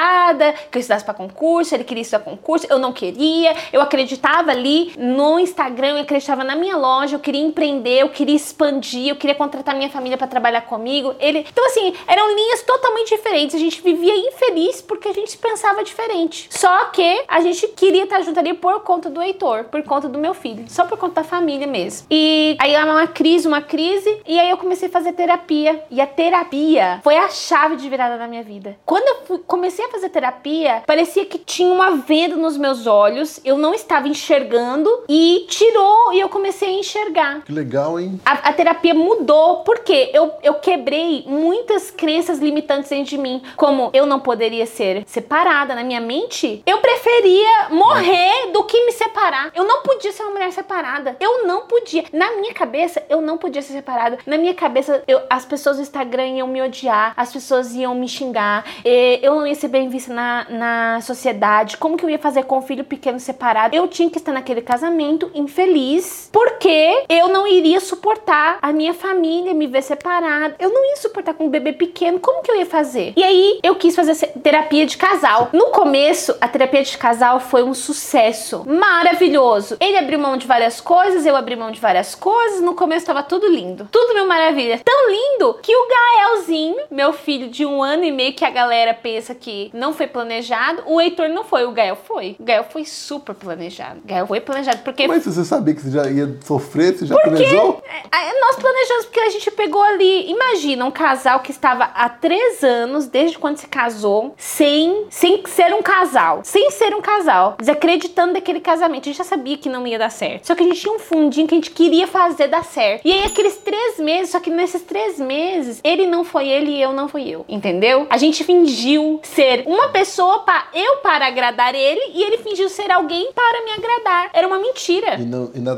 [0.00, 3.54] concursada, que eu estudasse pra concurso, ele queria estudar concurso, eu não queria.
[3.72, 8.34] Eu acreditava ali no Instagram, eu acreditava na minha loja, eu queria empreender, eu queria
[8.34, 11.14] expandir, eu queria contratar minha família pra trabalhar comigo.
[11.18, 13.54] Ele, então assim, eram linhas totalmente diferentes.
[13.54, 16.48] A gente vivia infeliz porque a gente pensava diferente.
[16.50, 20.18] Só que a gente queria estar junto ali por conta do Heitor, por conta do
[20.18, 22.06] meu filho, só por conta da família mesmo.
[22.10, 25.84] E aí é uma crise, uma crise, e aí eu comecei a fazer terapia.
[25.90, 28.78] E a terapia foi a chave de virada na minha vida.
[28.86, 33.56] Quando eu comecei a fazer terapia, parecia que tinha uma venda nos meus olhos, eu
[33.58, 37.40] não estava enxergando e tirou e eu comecei a enxergar.
[37.42, 38.20] Que legal, hein?
[38.24, 43.90] A, a terapia mudou porque eu, eu quebrei muitas crenças limitantes dentro de mim, como
[43.92, 46.62] eu não poderia ser separada na minha mente.
[46.66, 49.50] Eu preferia morrer do que me separar.
[49.54, 51.16] Eu não podia ser uma mulher separada.
[51.20, 52.04] Eu não podia.
[52.12, 54.18] Na minha cabeça, eu não podia ser separada.
[54.26, 58.08] Na minha cabeça, eu- as pessoas do Instagram iam me odiar, as pessoas iam me
[58.08, 61.76] xingar, eh, eu não ia ser bem vista na, na sociedade.
[61.76, 63.74] Como que eu ia fazer com o filho pequeno separado?
[63.74, 69.54] Eu tinha que estar naquele casamento infeliz, porque eu não iria suportar a minha família
[69.54, 70.54] me ver separada.
[70.58, 72.20] Eu não ia suportar com um bebê pequeno.
[72.20, 73.12] Como que eu ia fazer?
[73.16, 75.50] E aí eu quis fazer terapia de casal.
[75.52, 79.76] No começo, a terapia de casal foi um sucesso maravilhoso.
[79.80, 82.60] Ele abriu mão de várias coisas, eu abri mão de várias coisas.
[82.60, 83.88] No começo tava tudo lindo.
[83.90, 84.80] Tudo mil maravilha.
[84.84, 88.94] Tão lindo que o Gaelzinho, meu filho de um ano e meio, que a galera
[88.94, 92.36] pensa que não foi planejado, o Heitor não foi, o Gael foi.
[92.38, 94.00] O Gael foi super planejado.
[94.04, 97.16] O Gael foi planejado porque Mas você sabia que você já ia sofrer, você já
[97.16, 97.82] planejou?
[98.10, 100.30] Aí Nós planejamos porque a gente pegou ali.
[100.30, 105.72] Imagina um casal que estava há três anos, desde quando se casou, sem, sem ser
[105.74, 106.40] um casal.
[106.42, 107.56] Sem ser um casal.
[107.58, 109.02] Desacreditando daquele casamento.
[109.02, 110.46] A gente já sabia que não ia dar certo.
[110.46, 113.02] Só que a gente tinha um fundinho que a gente queria fazer dar certo.
[113.04, 116.82] E aí, aqueles três meses, só que nesses três meses, ele não foi ele e
[116.82, 117.44] eu não fui eu.
[117.48, 118.06] Entendeu?
[118.10, 122.90] A gente fingiu ser uma pessoa para eu para agradar ele e ele fingiu ser
[122.90, 124.30] alguém para me agradar.
[124.32, 125.14] Era uma mentira.
[125.16, 125.72] E, não- e na,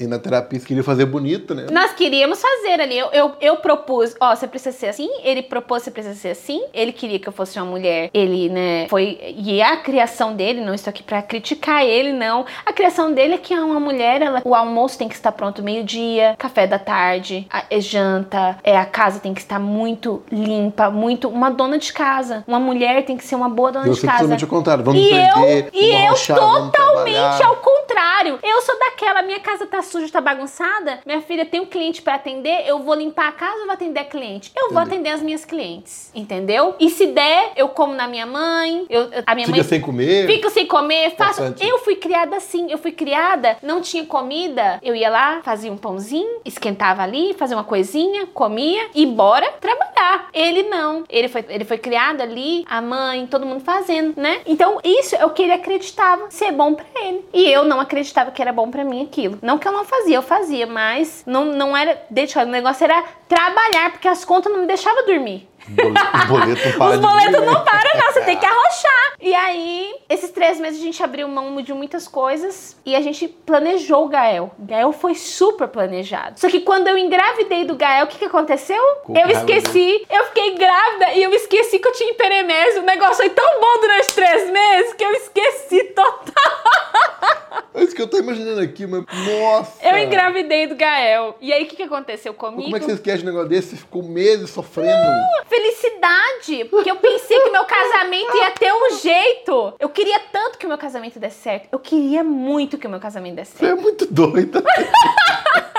[0.00, 1.66] e na- terapia você queria fazer bonito, né?
[1.70, 2.96] Nós queríamos fazer ali.
[2.98, 5.08] Eu, eu, eu propus, ó, você precisa ser assim.
[5.22, 6.62] Ele propôs, você precisa ser assim.
[6.72, 8.10] Ele queria que eu fosse uma mulher.
[8.14, 9.18] Ele, né, foi.
[9.36, 12.44] E a criação dele, não estou aqui pra criticar ele, não.
[12.64, 16.34] A criação dele é que uma mulher, ela, o almoço tem que estar pronto meio-dia,
[16.38, 21.28] café da tarde, a, é janta, é, a casa tem que estar muito limpa, muito.
[21.28, 22.44] Uma dona de casa.
[22.46, 24.12] Uma mulher tem que ser uma boa dona Eu de casa.
[24.18, 24.84] totalmente ao contrário.
[24.84, 28.38] Vamos E perder, eu, e eu totalmente ao contrário.
[28.42, 31.00] Eu sou daquela, minha casa tá suja, tá bagunçada.
[31.04, 34.00] Minha filha tem um cliente pra atender, eu vou limpar a casa ou vou atender
[34.00, 34.52] a cliente?
[34.56, 34.94] Eu vou Entendi.
[34.96, 36.74] atender as minhas clientes, entendeu?
[36.78, 38.86] E se der, eu como na minha mãe.
[38.88, 40.26] Eu, a minha Fica mãe sem comer.
[40.26, 41.40] Fico sem comer, faço.
[41.42, 41.66] Bastante.
[41.66, 44.78] Eu fui criada assim, eu fui criada, não tinha comida.
[44.82, 50.28] Eu ia lá, fazia um pãozinho, esquentava ali, fazia uma coisinha, comia e bora trabalhar.
[50.32, 51.04] Ele não.
[51.08, 54.40] Ele foi, ele foi criado ali, a mãe, todo mundo fazendo, né?
[54.46, 57.24] Então, isso é o que ele acreditava ser bom pra ele.
[57.32, 59.38] E eu não acreditava que era bom pra mim aquilo.
[59.42, 62.02] Não que eu não fazia, eu fazia, mas não, não era.
[62.10, 65.48] Deixa, o negócio era trabalhar, porque as contas não me deixavam dormir.
[65.68, 68.12] Os boletos não param Os boletos não param, não.
[68.12, 69.12] Você tem que arrochar.
[69.20, 73.28] E aí, esses três meses a gente abriu mão de muitas coisas e a gente
[73.28, 74.50] planejou o Gael.
[74.58, 76.40] Gael foi super planejado.
[76.40, 78.82] Só que quando eu engravidei do Gael, o que, que aconteceu?
[79.04, 80.04] Com eu esqueci.
[80.10, 82.80] Eu fiquei grávida e eu esqueci que eu tinha hiperemese.
[82.80, 87.41] O negócio foi tão bom durante três meses que eu esqueci total.
[87.82, 89.04] É isso que eu tô imaginando aqui, mas.
[89.26, 89.84] Nossa!
[89.84, 91.36] Eu engravidei do Gael.
[91.40, 92.62] E aí, o que, que aconteceu comigo?
[92.62, 93.70] Como é que você esquece um negócio desse?
[93.70, 95.12] Você ficou meses sofrendo.
[95.48, 99.74] felicidade, porque eu pensei que meu casamento ia ter um jeito.
[99.80, 101.68] Eu queria tanto que o meu casamento desse certo.
[101.72, 103.78] Eu queria muito que o meu casamento desse Você certo.
[103.78, 104.62] é muito doida.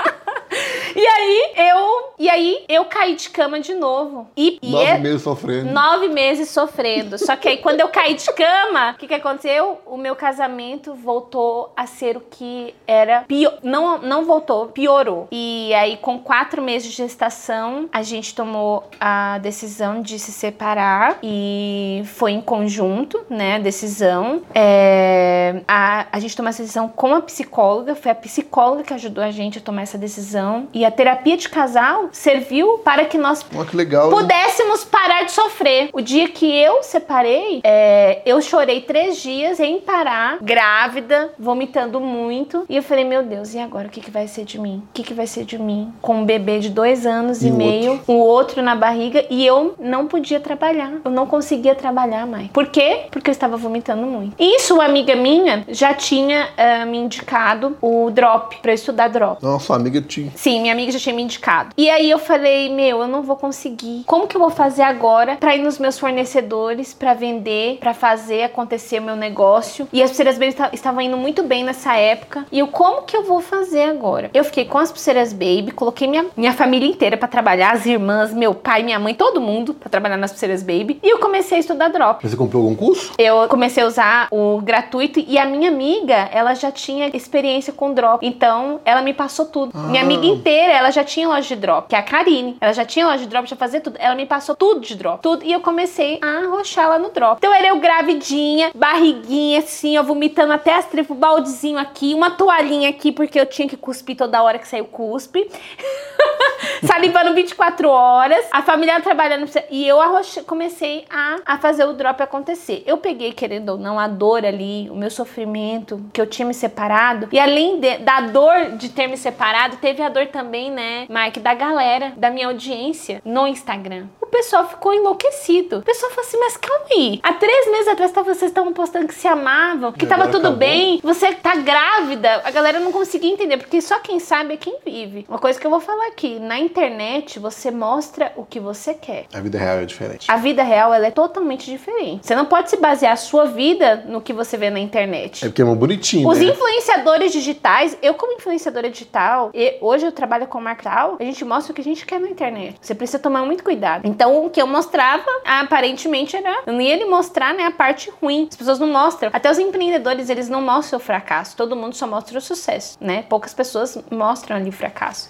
[0.94, 4.28] E aí eu, e aí eu caí de cama de novo.
[4.36, 5.70] E, Nove é- meses sofrendo.
[5.72, 7.18] Nove meses sofrendo.
[7.18, 9.80] Só que aí, quando eu caí de cama, o que, que aconteceu?
[9.86, 13.22] O meu casamento voltou a ser o que era.
[13.22, 15.28] Pior, não, não voltou, piorou.
[15.32, 21.18] E aí, com quatro meses de gestação, a gente tomou a decisão de se separar.
[21.22, 23.56] E foi em conjunto, né?
[23.56, 24.42] A decisão.
[24.54, 27.94] É, a, a gente tomou essa decisão com a psicóloga.
[27.94, 30.68] Foi a psicóloga que ajudou a gente a tomar essa decisão.
[30.72, 34.10] E a terapia de casal serviu para que nós Olha que legal.
[34.10, 34.16] né?
[34.16, 35.90] pudéssemos parar de sofrer.
[35.92, 42.64] O dia que eu separei, é, eu chorei três dias em parar, grávida, vomitando muito.
[42.68, 44.82] E eu falei, meu Deus, e agora o que, que vai ser de mim?
[44.90, 45.92] O que, que vai ser de mim?
[46.00, 49.74] Com um bebê de dois anos e, E meio, o outro na barriga, e eu
[49.78, 50.92] não podia trabalhar.
[51.04, 52.48] Eu não conseguia trabalhar mais.
[52.48, 53.06] Por quê?
[53.10, 54.34] Porque eu estava vomitando muito.
[54.38, 59.42] Isso, uma amiga minha já tinha ah, me indicado o drop, pra eu estudar drop.
[59.42, 60.30] Nossa, amiga tinha.
[60.34, 61.70] Sim, minha amiga já tinha me indicado.
[61.76, 64.04] E aí eu falei, meu, eu não vou conseguir.
[64.06, 68.42] Como que eu vou fazer agora pra ir nos meus fornecedores, pra vender, pra fazer
[68.44, 69.88] acontecer o meu negócio?
[69.92, 72.46] E as pulseiras baby esta- estavam indo muito bem nessa época.
[72.50, 74.30] E eu, como que eu vou fazer agora?
[74.34, 78.32] Eu fiquei com as pulseiras baby, coloquei minha, minha família inteira pra trabalhar, as irmãs,
[78.34, 80.98] meu pai, minha mãe, todo mundo pra trabalhar nas pulseiras baby.
[81.02, 82.26] E eu comecei a estudar drop.
[82.28, 83.12] Você comprou algum curso?
[83.18, 87.92] Eu comecei a usar o gratuito e a minha amiga, ela já tinha experiência com
[87.92, 88.26] drop.
[88.26, 89.76] Então, ela me passou tudo.
[89.78, 90.04] Minha Ah.
[90.04, 92.56] amiga inteira, ela já tinha loja de drop, que é a Karine.
[92.60, 93.96] Ela já tinha loja de drop, já fazia tudo.
[93.98, 95.22] Ela me passou tudo de drop.
[95.22, 95.44] Tudo.
[95.44, 97.38] E eu comecei a arrochar lá no drop.
[97.38, 102.88] Então, era eu gravidinha, barriguinha assim, ó, vomitando até as tripas, baldezinho aqui, uma toalhinha
[102.88, 105.48] aqui, porque eu tinha que cuspir toda hora que saiu cuspe.
[106.86, 109.98] salivando 24 horas, a família trabalhando e eu
[110.46, 112.82] comecei a, a fazer o drop acontecer.
[112.86, 116.54] Eu peguei, querendo ou não, a dor ali, o meu sofrimento, que eu tinha me
[116.54, 121.06] separado, e além de- da dor de ter me separado, teve a dor também, né,
[121.08, 124.06] Mike, da galera, da minha audiência no Instagram.
[124.34, 125.78] Pessoal ficou enlouquecido.
[125.78, 127.20] O pessoal falou assim, mas calma aí.
[127.22, 130.58] Há três meses atrás tava- vocês estavam postando que se amavam, que tava tudo acabou.
[130.58, 132.42] bem, você tá grávida.
[132.44, 135.24] A galera não conseguia entender, porque só quem sabe é quem vive.
[135.28, 139.26] Uma coisa que eu vou falar aqui, na internet você mostra o que você quer.
[139.32, 140.28] A vida real é diferente.
[140.28, 142.26] A vida real ela é totalmente diferente.
[142.26, 145.44] Você não pode se basear a sua vida no que você vê na internet.
[145.44, 146.46] É porque é muito bonitinho, Os né?
[146.46, 151.70] influenciadores digitais, eu como influenciadora digital, e hoje eu trabalho com marketing, a gente mostra
[151.70, 152.76] o que a gente quer na internet.
[152.80, 154.02] Você precisa tomar muito cuidado.
[154.04, 158.10] Então, o que eu mostrava, aparentemente era, eu não ia lhe mostrar, né, a parte
[158.20, 158.46] ruim.
[158.50, 159.30] As pessoas não mostram.
[159.32, 161.56] Até os empreendedores, eles não mostram o fracasso.
[161.56, 163.24] Todo mundo só mostra o sucesso, né?
[163.28, 165.28] Poucas pessoas mostram ali o fracasso.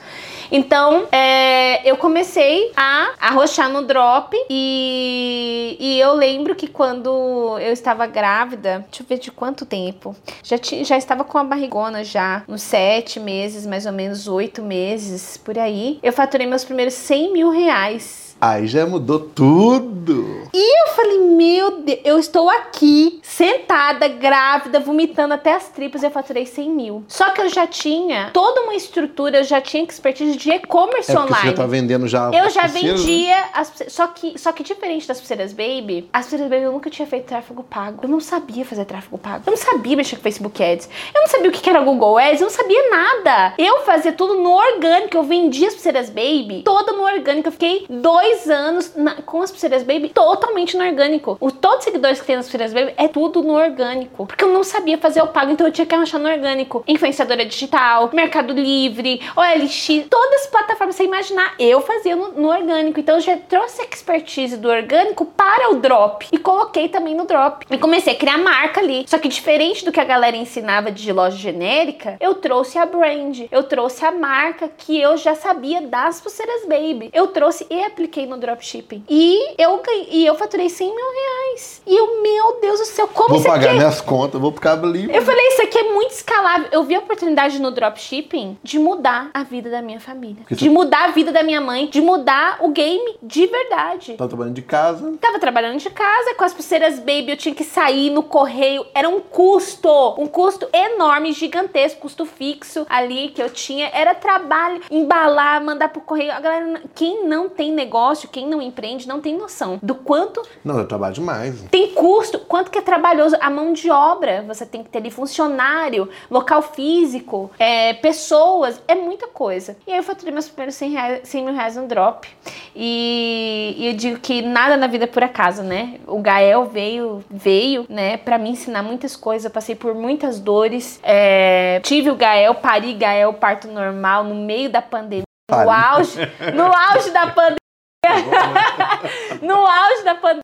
[0.51, 7.73] Então, é, eu comecei a arrochar no drop e, e eu lembro que quando eu
[7.73, 12.05] estava grávida, deixa eu ver de quanto tempo, já, ti- já estava com a barrigona
[12.05, 15.99] já, uns sete meses, mais ou menos oito meses, por aí.
[16.03, 18.24] Eu faturei meus primeiros 100 mil reais.
[18.47, 20.45] Aí já mudou tudo.
[20.53, 26.11] Eu falei, meu Deus, eu estou aqui, sentada, grávida, vomitando até as tripas e eu
[26.11, 27.05] faturei 100 mil.
[27.09, 31.15] Só que eu já tinha toda uma estrutura, eu já tinha expertise de e-commerce É
[31.15, 31.51] porque você online.
[31.51, 32.27] já tá vendendo já.
[32.27, 33.07] Eu já pulseiras, né?
[33.07, 36.91] vendia, as, só, que, só que diferente das pulseiras Baby, as pulseiras Baby eu nunca
[36.91, 38.01] tinha feito tráfego pago.
[38.03, 39.45] Eu não sabia fazer tráfego pago.
[39.47, 40.87] Eu não sabia mexer com Facebook Ads.
[41.15, 42.43] Eu não sabia o que que era Google Ads.
[42.43, 43.55] Eu não sabia nada.
[43.57, 45.17] Eu fazia tudo no orgânico.
[45.17, 47.49] Eu vendia as pulseiras Baby toda no orgânico.
[47.49, 51.37] Eu fiquei dois dois anos na- com as pulseiras Baby totalmente no orgânico.
[51.41, 54.27] O, todos os seguidores que tem nas pulseiras Baby é tudo no orgânico.
[54.27, 56.83] Porque eu não sabia fazer o pago, então eu tinha que achar no orgânico.
[56.87, 62.99] Influenciadora digital, Mercado Livre, OLX, todas as plataformas, você imaginar, eu fazia no, no orgânico.
[63.01, 66.27] Então eu já trouxe a expertise do orgânico para o drop.
[66.33, 67.65] E coloquei também no drop.
[67.71, 69.05] E comecei a criar marca ali.
[69.09, 73.41] Só que diferente do que a galera ensinava de loja genérica, eu trouxe a brand.
[73.51, 77.11] Eu trouxe a marca que eu já sabia das pulseiras baby.
[77.13, 79.05] Eu trouxe e apliquei no dropshipping.
[79.09, 81.83] E eu ganhei, e eu faturei 100 mil reais.
[81.87, 83.75] E eu, meu Deus do céu, como Vou isso pagar aqui?
[83.75, 85.15] é minhas contas, vou cabo livre.
[85.15, 86.69] Eu falei, isso aqui é muito escalável.
[86.73, 90.37] Eu vi a oportunidade no dropshipping de mudar a vida da minha família.
[90.39, 91.87] Porque De mudar a vida da minha mãe.
[91.87, 94.15] De mudar o game de verdade.
[94.15, 95.15] Tá trabalhando de casa.
[95.21, 99.09] Tava trabalhando de casa com as pulseiras baby, eu tinha que sair no correio, era
[99.09, 105.63] um custo, um custo enorme, gigantesco, custo fixo ali que eu tinha, era trabalho, embalar,
[105.63, 106.33] mandar pro correio.
[106.33, 110.79] A galera, quem não tem negócio, quem não empreende, não tem noção do quanto Não,
[110.79, 111.63] eu trabalho demais.
[111.71, 114.45] tem custo, quanto que é trabalhoso a mão de obra.
[114.47, 119.77] Você tem que ter ali funcionário, local físico, é, pessoas, é muita coisa.
[119.87, 122.29] E aí eu faturei meus primeiros 100, reais, 100 mil reais no drop.
[122.75, 125.99] E, e eu digo que nada na vida é por acaso, né?
[126.07, 129.45] O Gael veio, veio, né, pra me ensinar muitas coisas.
[129.45, 130.99] Eu passei por muitas dores.
[131.03, 135.25] É, tive o Gael, pari Gael, parto normal, no meio da pandemia.
[135.51, 136.19] No auge,
[136.55, 137.64] no auge da pandemia.
[139.43, 140.44] no auge da pandemia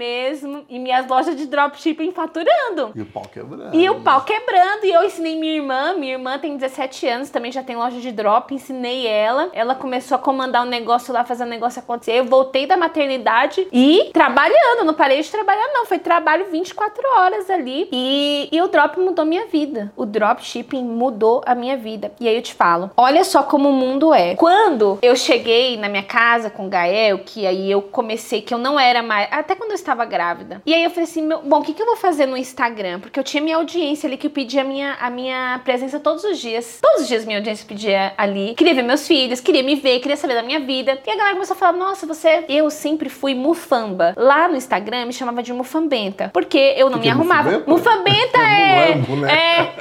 [0.00, 0.64] mesmo.
[0.68, 2.92] E minhas lojas de dropshipping faturando.
[2.94, 3.76] E o pau quebrando.
[3.76, 5.92] E o pau quebrando, e eu ensinei minha irmã.
[5.92, 8.54] Minha irmã tem 17 anos, também já tem loja de drop.
[8.54, 9.50] Ensinei ela.
[9.52, 12.12] Ela começou a comandar um negócio lá, fazer o negócio acontecer.
[12.12, 14.84] Eu voltei da maternidade e trabalhando.
[14.84, 15.84] Não parei de trabalhar, não.
[15.84, 17.88] Foi trabalho 24 horas ali.
[17.92, 19.92] E, e o drop mudou minha vida.
[19.96, 22.12] O dropshipping mudou a minha vida.
[22.18, 24.34] E aí eu te falo: olha só como o mundo é.
[24.36, 28.58] Quando eu cheguei na minha casa com o Gael, que aí eu comecei, que eu
[28.58, 29.28] não era mais.
[29.30, 30.62] Até quando eu estava grávida.
[30.66, 33.00] E aí eu falei assim: meu, bom, o que, que eu vou fazer no Instagram?
[33.00, 36.38] Porque eu tinha minha audiência ali que pedia a minha, a minha presença todos os
[36.38, 36.78] dias.
[36.82, 38.54] Todos os dias minha audiência pedia ali.
[38.54, 40.98] Queria ver meus filhos, queria me ver, queria saber da minha vida.
[41.06, 42.44] E a galera começou a falar: nossa, você.
[42.48, 44.14] Eu sempre fui mufamba.
[44.16, 46.30] Lá no Instagram me chamava de mufambenta.
[46.32, 47.50] Porque eu não Que me que é arrumava.
[47.66, 47.70] mufambenta?
[47.70, 48.94] Mufambenta é.
[48.94, 49.32] Mulambo, né?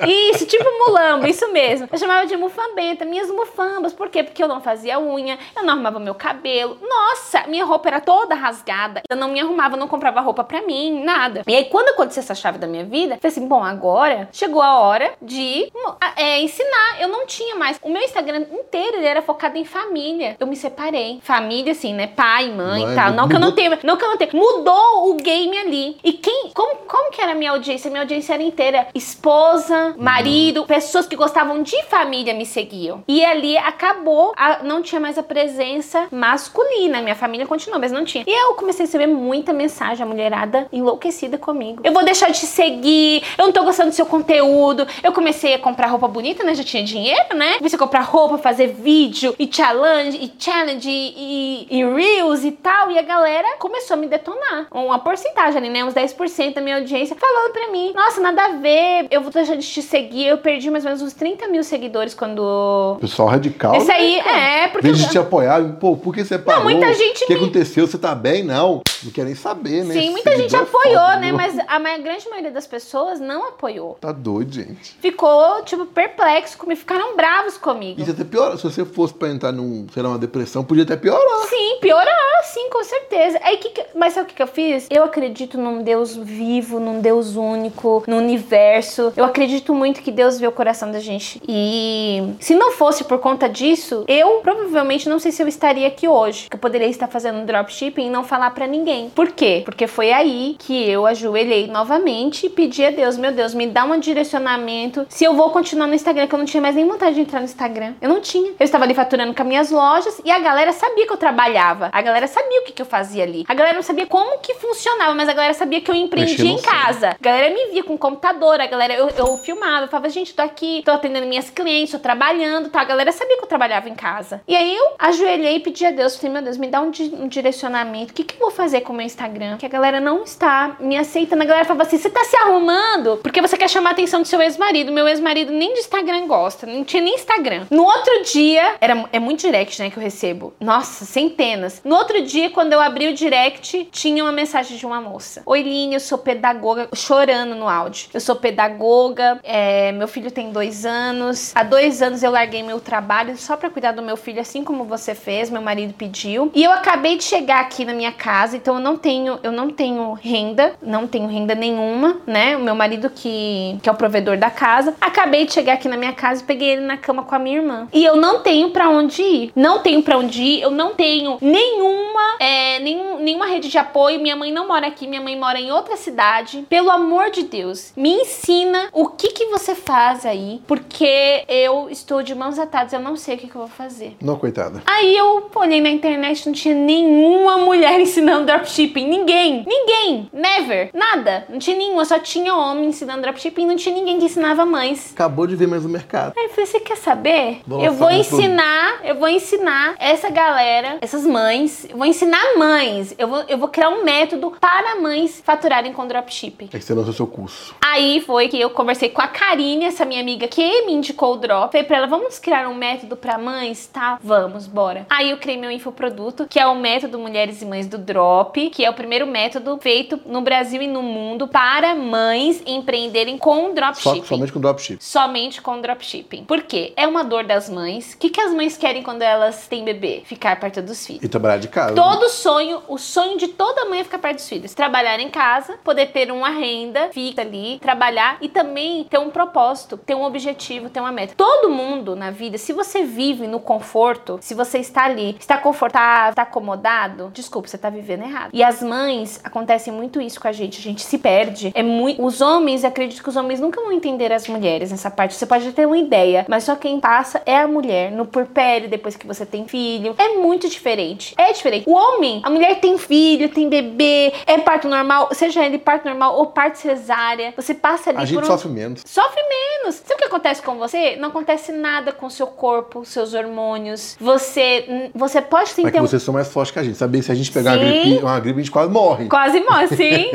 [0.01, 1.87] É, isso, tipo mulambo, isso mesmo.
[1.91, 3.93] Eu chamava de mufambenta, minhas mufambas.
[3.93, 4.23] Por quê?
[4.23, 6.77] Porque eu não fazia unha, eu não arrumava meu cabelo.
[6.81, 9.01] Nossa, minha roupa era toda rasgada.
[9.09, 11.43] Eu não me arrumava, não comprava roupa pra mim, nada.
[11.47, 14.61] E aí, quando aconteceu essa chave da minha vida, eu falei assim: bom, agora chegou
[14.61, 15.71] a hora de
[16.15, 16.99] é, ensinar.
[16.99, 17.79] Eu não tinha mais.
[17.81, 20.35] O meu Instagram inteiro ele era focado em família.
[20.39, 21.19] Eu me separei.
[21.23, 22.07] Família, assim, né?
[22.07, 23.11] Pai, mãe e tal.
[23.13, 23.77] Não que eu não tenha.
[23.83, 24.31] Não que eu não tenha.
[24.33, 25.97] Mudou o game ali.
[26.03, 26.51] E quem.
[26.53, 27.89] Como, como que era a minha audiência?
[27.89, 28.87] Minha audiência era inteira.
[28.93, 33.03] Esposa, marido, pessoas que gostavam de família me seguiam.
[33.07, 34.33] E ali acabou.
[34.37, 37.01] a- não tinha mais a presença masculina.
[37.01, 38.23] Minha família continuou, mas não tinha.
[38.27, 39.78] E eu comecei a receber muita mensagem.
[39.79, 41.81] A mulherada enlouquecida comigo.
[41.83, 43.23] Eu vou deixar de te seguir.
[43.37, 44.85] Eu não tô gostando do seu conteúdo.
[45.03, 46.53] Eu comecei a comprar roupa bonita, né?
[46.53, 47.53] Já tinha dinheiro, né?
[47.57, 52.91] Comecei a comprar roupa, fazer vídeo e challenge, e challenge, e, e, reels e tal.
[52.91, 54.67] E a galera começou a me detonar.
[54.71, 55.83] Uma porcentagem ali, né?
[55.83, 59.07] Uns 10% da minha audiência falando pra mim: Nossa, nada a ver.
[59.09, 60.27] Eu vou deixar de te seguir.
[60.27, 62.97] Eu perdi mais ou menos uns 30 mil seguidores quando.
[62.99, 63.71] Pessoal radical.
[63.71, 64.37] Né, aí, cara?
[64.37, 64.87] é, porque.
[64.87, 66.63] Em vez de te apoiar, pô, por que você parou?
[66.63, 67.87] muita gente O que me- aconteceu?
[67.87, 68.43] Você tá bem?
[68.43, 68.81] Não.
[69.03, 69.93] Não quer nem saber, né?
[69.93, 71.31] Sim, muita gente é apoiou, foda, né?
[71.31, 73.97] Mas a grande maioria das pessoas não apoiou.
[73.99, 74.95] Tá doido, gente.
[74.99, 76.79] Ficou, tipo, perplexo comigo.
[76.79, 78.01] Ficaram bravos comigo.
[78.01, 78.57] Isso até pior.
[78.57, 81.47] Se você fosse pra entrar num, sei lá, uma depressão, podia até piorar.
[81.47, 83.39] Sim, piorar, sim, com certeza.
[83.43, 84.87] Aí, que que- mas sabe o que, que eu fiz?
[84.89, 89.13] Eu acredito num Deus vivo, num Deus único, no universo.
[89.15, 91.41] Eu acredito muito que Deus vê o coração da gente.
[91.47, 96.07] E se não fosse por conta disso, eu provavelmente não sei se eu estaria aqui
[96.07, 96.47] hoje.
[96.49, 99.09] Que eu poderia estar fazendo dropshipping e não falar pra ninguém.
[99.09, 99.58] Por quê?
[99.61, 103.83] Porque foi aí que eu ajoelhei novamente e pedi a Deus, meu Deus, me dá
[103.85, 105.05] um direcionamento.
[105.09, 107.39] Se eu vou continuar no Instagram, que eu não tinha mais nem vontade de entrar
[107.39, 107.93] no Instagram.
[108.01, 108.51] Eu não tinha.
[108.59, 111.89] Eu estava ali faturando com as minhas lojas e a galera sabia que eu trabalhava.
[111.91, 113.45] A galera sabia o que, que eu fazia ali.
[113.47, 116.61] A galera não sabia como que funcionava, mas a galera sabia que eu empreendia em
[116.61, 117.09] casa.
[117.09, 120.41] A galera me via com computador, a galera, eu, eu filmava, eu falava, gente, tô
[120.41, 122.81] aqui, tô atendendo minhas clientes, tô trabalhando, tá?
[122.81, 124.41] A galera sabia que eu trabalhava em casa.
[124.47, 127.13] E aí eu ajoelhei e pedi a Deus, falei, meu Deus, me dá um, di-
[127.13, 128.11] um direcionamento.
[128.11, 129.48] O que, que eu vou fazer com o meu Instagram?
[129.57, 131.43] Que a galera não está me aceitando.
[131.43, 134.27] A galera fala assim: você tá se arrumando porque você quer chamar a atenção do
[134.27, 134.91] seu ex-marido.
[134.91, 137.65] Meu ex-marido nem de Instagram gosta, não tinha nem Instagram.
[137.69, 140.53] No outro dia, era, é muito direct, né, que eu recebo.
[140.59, 141.81] Nossa, centenas.
[141.83, 145.61] No outro dia, quando eu abri o direct, tinha uma mensagem de uma moça: Oi,
[145.61, 148.09] Line, eu sou pedagoga, chorando no áudio.
[148.13, 151.51] Eu sou pedagoga, é, meu filho tem dois anos.
[151.55, 154.83] Há dois anos eu larguei meu trabalho só para cuidar do meu filho, assim como
[154.83, 156.51] você fez, meu marido pediu.
[156.53, 159.69] E eu acabei de chegar aqui na minha casa, então eu não tenho, eu não
[159.69, 162.57] tenho renda, não tenho renda nenhuma, né?
[162.57, 164.95] O meu marido que, que é o provedor da casa.
[164.99, 167.57] Acabei de chegar aqui na minha casa e peguei ele na cama com a minha
[167.57, 167.87] irmã.
[167.93, 169.51] E eu não tenho para onde ir.
[169.55, 174.19] Não tenho para onde ir, eu não tenho nenhuma, é, nenhum, nenhuma rede de apoio.
[174.19, 176.65] Minha mãe não mora aqui, minha mãe mora em outra cidade.
[176.69, 182.21] Pelo amor de Deus, me ensina o que que você faz aí, porque eu estou
[182.21, 184.15] de mãos atadas, eu não sei o que, que eu vou fazer.
[184.21, 184.81] Não, coitada.
[184.85, 189.07] Aí eu olhei na internet, não tinha nenhuma mulher ensinando dropshipping.
[189.07, 189.28] Ninguém.
[189.65, 190.29] Ninguém.
[190.33, 190.89] Never.
[190.93, 191.45] Nada.
[191.49, 192.05] Não tinha nenhuma.
[192.05, 193.65] Só tinha homem ensinando dropshipping.
[193.65, 195.11] Não tinha ninguém que ensinava mães.
[195.13, 196.33] Acabou de ver mais no mercado.
[196.37, 197.61] Aí eu falei, você quer saber?
[197.65, 203.13] Vou eu vou ensinar, eu vou ensinar essa galera, essas mães, eu vou ensinar mães.
[203.17, 206.69] Eu vou, eu vou criar um método para mães faturarem com dropshipping.
[206.73, 207.75] É que você lançou seu curso.
[207.83, 211.37] Aí foi que eu conversei com a Karine, essa minha amiga que me indicou o
[211.37, 211.71] drop.
[211.71, 214.19] Falei pra ela, vamos criar um método pra mães, tá?
[214.23, 215.05] Vamos, bora.
[215.09, 218.85] Aí eu criei meu infoproduto, que é o método Mulheres e Mães do Drop, que
[218.85, 224.23] é o primeiro método feito no Brasil e no mundo para mães empreenderem com dropshipping.
[224.23, 225.03] somente com dropship.
[225.03, 226.43] Somente com dropshipping.
[226.45, 226.93] Por quê?
[226.95, 228.13] É uma dor das mães.
[228.13, 230.21] O que, que as mães querem quando elas têm bebê?
[230.25, 231.23] Ficar perto dos filhos.
[231.23, 231.95] E trabalhar de casa.
[231.95, 234.73] Todo sonho, o sonho de toda mãe é ficar perto dos filhos.
[234.73, 239.97] Trabalhar em casa, poder ter uma renda fixa ali, trabalhar e também ter um propósito,
[239.97, 241.33] ter um objetivo, ter uma meta.
[241.35, 246.31] Todo mundo na vida, se você vive no conforto, se você está ali, está confortável,
[246.31, 248.49] está acomodado, desculpa, você está vivendo errado.
[248.53, 249.08] E as mães,
[249.43, 251.71] acontece muito isso com a gente, a gente se perde.
[251.73, 255.35] É muito, os homens, acredito que os homens nunca vão entender as mulheres nessa parte.
[255.35, 259.15] Você pode ter uma ideia, mas só quem passa é a mulher no puerpério depois
[259.15, 260.15] que você tem filho.
[260.17, 261.33] É muito diferente.
[261.37, 261.89] É diferente.
[261.89, 266.37] O homem, a mulher tem filho, tem bebê, é parto normal, seja ele parto normal
[266.37, 267.53] ou parto cesárea.
[267.55, 268.45] Você passa ali A gente um...
[268.45, 269.01] sofre menos.
[269.05, 269.95] Sofre menos.
[269.95, 271.15] Sabe o que acontece com você?
[271.15, 274.17] Não acontece nada com o seu corpo, seus hormônios.
[274.19, 276.07] Você, você pode sim É ter que um.
[276.07, 276.97] vocês são mais fortes que a gente.
[276.97, 279.27] Sabia se a gente pegar uma gripe, uma gripe, a gente quase morre.
[279.27, 280.29] Quase morre, sim.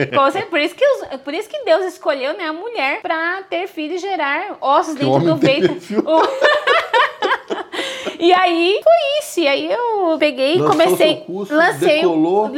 [0.51, 3.95] Por isso, que os- por isso que Deus escolheu né, a mulher pra ter filho
[3.95, 5.81] e gerar ossos Que dentro do ventre.
[8.25, 9.41] E aí foi isso.
[9.41, 11.17] E aí eu peguei e comecei.
[11.17, 12.51] curso, lancei, decolou.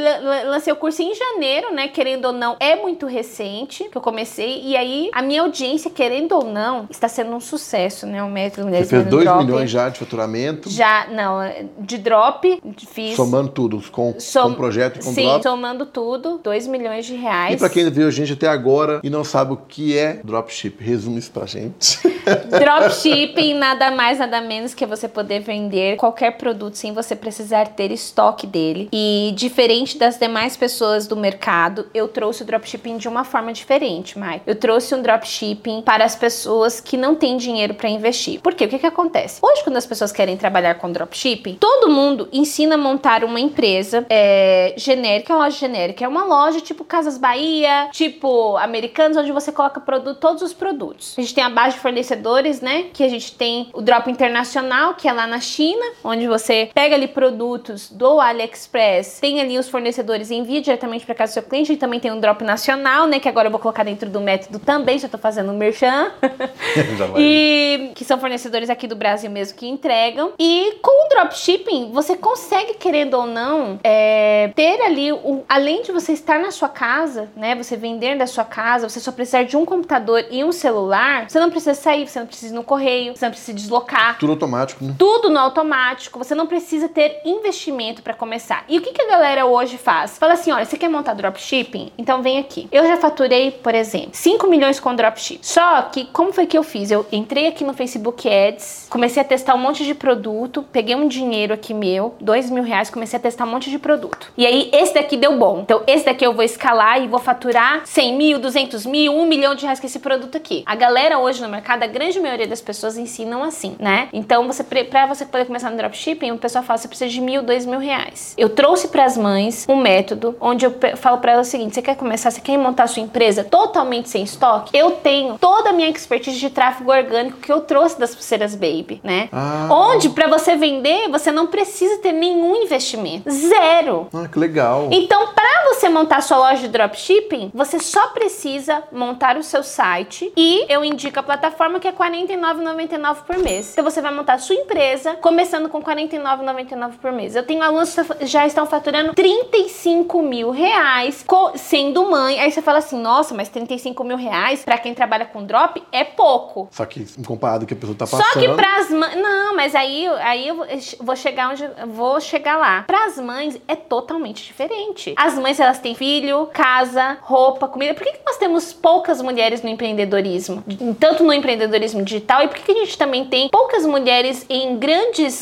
[0.47, 1.89] lancei o curso em janeiro, né?
[1.89, 4.62] Querendo ou não, é muito recente que eu comecei.
[4.62, 8.23] E aí a minha audiência, querendo ou não, está sendo um sucesso, né?
[8.23, 9.45] O método Você Mulheres fez Vendendo 2 Drop.
[9.45, 11.41] milhões já de faturamento, Já, não,
[11.81, 12.62] de drop,
[12.93, 13.17] fiz.
[13.17, 15.43] somando tudo, com, som- com projeto e com Sim, drop.
[15.43, 17.55] somando tudo, 2 milhões de reais.
[17.55, 20.77] E pra quem viu a gente até agora e não sabe o que é dropship,
[20.81, 21.99] resume isso pra gente.
[22.59, 25.55] Dropshipping nada mais, nada menos que você poder vender
[25.98, 28.88] qualquer produto sem você precisar ter estoque dele.
[28.92, 34.18] E diferente das demais pessoas do mercado, eu trouxe o dropshipping de uma forma diferente,
[34.18, 34.40] Mai.
[34.46, 38.40] Eu trouxe um dropshipping para as pessoas que não têm dinheiro para investir.
[38.40, 38.64] Por quê?
[38.64, 39.40] O que, que acontece?
[39.42, 44.07] Hoje, quando as pessoas querem trabalhar com dropshipping, todo mundo ensina a montar uma empresa
[44.09, 46.04] é, genérica, uma loja genérica.
[46.04, 51.14] É uma loja tipo Casas Bahia, tipo Americanos, onde você coloca produto, todos os produtos.
[51.16, 52.86] A gente tem a base de fornecedores, né?
[52.92, 56.94] Que a gente tem o drop internacional, que é lá na China, onde você pega
[56.94, 61.42] ali produtos do AliExpress, tem ali os fornecedores e envia diretamente para casa do seu
[61.42, 61.72] cliente.
[61.72, 63.18] E também tem um drop nacional, né?
[63.20, 66.12] Que agora eu vou colocar dentro do método também, já tô fazendo um merchan.
[67.18, 70.32] E que são fornecedores aqui do Brasil mesmo que entregam.
[70.38, 75.92] E com o dropshipping, você consegue, querendo ou não, é, ter ali, o, além de
[75.92, 77.55] você estar na sua casa, né?
[77.55, 81.28] Você vender da sua casa, você só precisar de um computador e um celular.
[81.28, 84.18] Você não precisa sair, você não precisa ir no correio, você não precisa deslocar.
[84.18, 84.94] Tudo automático, né?
[84.99, 88.64] Tudo no automático, você não precisa ter investimento para começar.
[88.68, 90.18] E o que, que a galera hoje faz?
[90.18, 91.93] Fala assim: olha, você quer montar dropshipping?
[91.99, 92.68] Então vem aqui.
[92.70, 95.43] Eu já faturei, por exemplo, 5 milhões com dropshipping.
[95.43, 96.91] Só que, como foi que eu fiz?
[96.91, 101.09] Eu entrei aqui no Facebook Ads, comecei a testar um monte de produto, peguei um
[101.09, 104.33] dinheiro aqui meu, 2 mil reais, comecei a testar um monte de produto.
[104.37, 105.61] E aí, esse daqui deu bom.
[105.61, 109.55] Então, esse daqui eu vou escalar e vou faturar 100 mil, 200 mil, 1 milhão
[109.55, 110.62] de reais com esse produto aqui.
[110.66, 114.09] A galera hoje no mercado, a grande maioria das pessoas ensinam assim, né?
[114.12, 117.43] Então, você para você poder começar no dropshipping, o pessoal fala, você precisa de mil,
[117.43, 118.35] dois mil reais.
[118.37, 121.83] Eu trouxe para as mães um método onde eu falo para elas o seguinte: você
[121.83, 124.77] quer começar, você quer montar sua empresa totalmente sem estoque?
[124.77, 129.01] Eu tenho toda a minha expertise de tráfego orgânico que eu trouxe das pulseiras Baby,
[129.03, 129.29] né?
[129.33, 129.69] Ah.
[129.71, 133.31] Onde para você vender, você não precisa ter nenhum investimento.
[133.31, 134.09] Zero.
[134.12, 134.89] Ah, que legal.
[134.91, 140.33] Então, para você montar sua loja de dropshipping, você só precisa montar o seu site
[140.37, 143.73] e eu indico a plataforma que é R$ 49,99 por mês.
[143.73, 147.36] Então você vai montar a sua empresa começando com R$ 49,99 por mês.
[147.36, 151.24] Eu tenho alunos que já estão faturando 35 mil reais
[151.57, 152.40] sendo mãe.
[152.40, 156.04] Aí você fala assim, nossa, mas 35 mil reais para quem trabalha com drop é
[156.04, 156.68] pouco.
[156.70, 158.32] Só que comparado com o que a pessoa tá passando.
[158.32, 159.16] Só que pras mães.
[159.16, 160.66] Não, mas aí, aí eu
[161.00, 162.82] vou chegar onde vou chegar lá.
[162.82, 165.14] Pras mães é totalmente diferente.
[165.16, 167.94] As mães elas têm filho, casa, roupa, comida.
[167.94, 170.64] Por que, que nós temos poucas mulheres no empreendedorismo?
[170.98, 174.76] Tanto no empreendedorismo digital e por que, que a gente também tem poucas mulheres em
[174.76, 174.95] grandes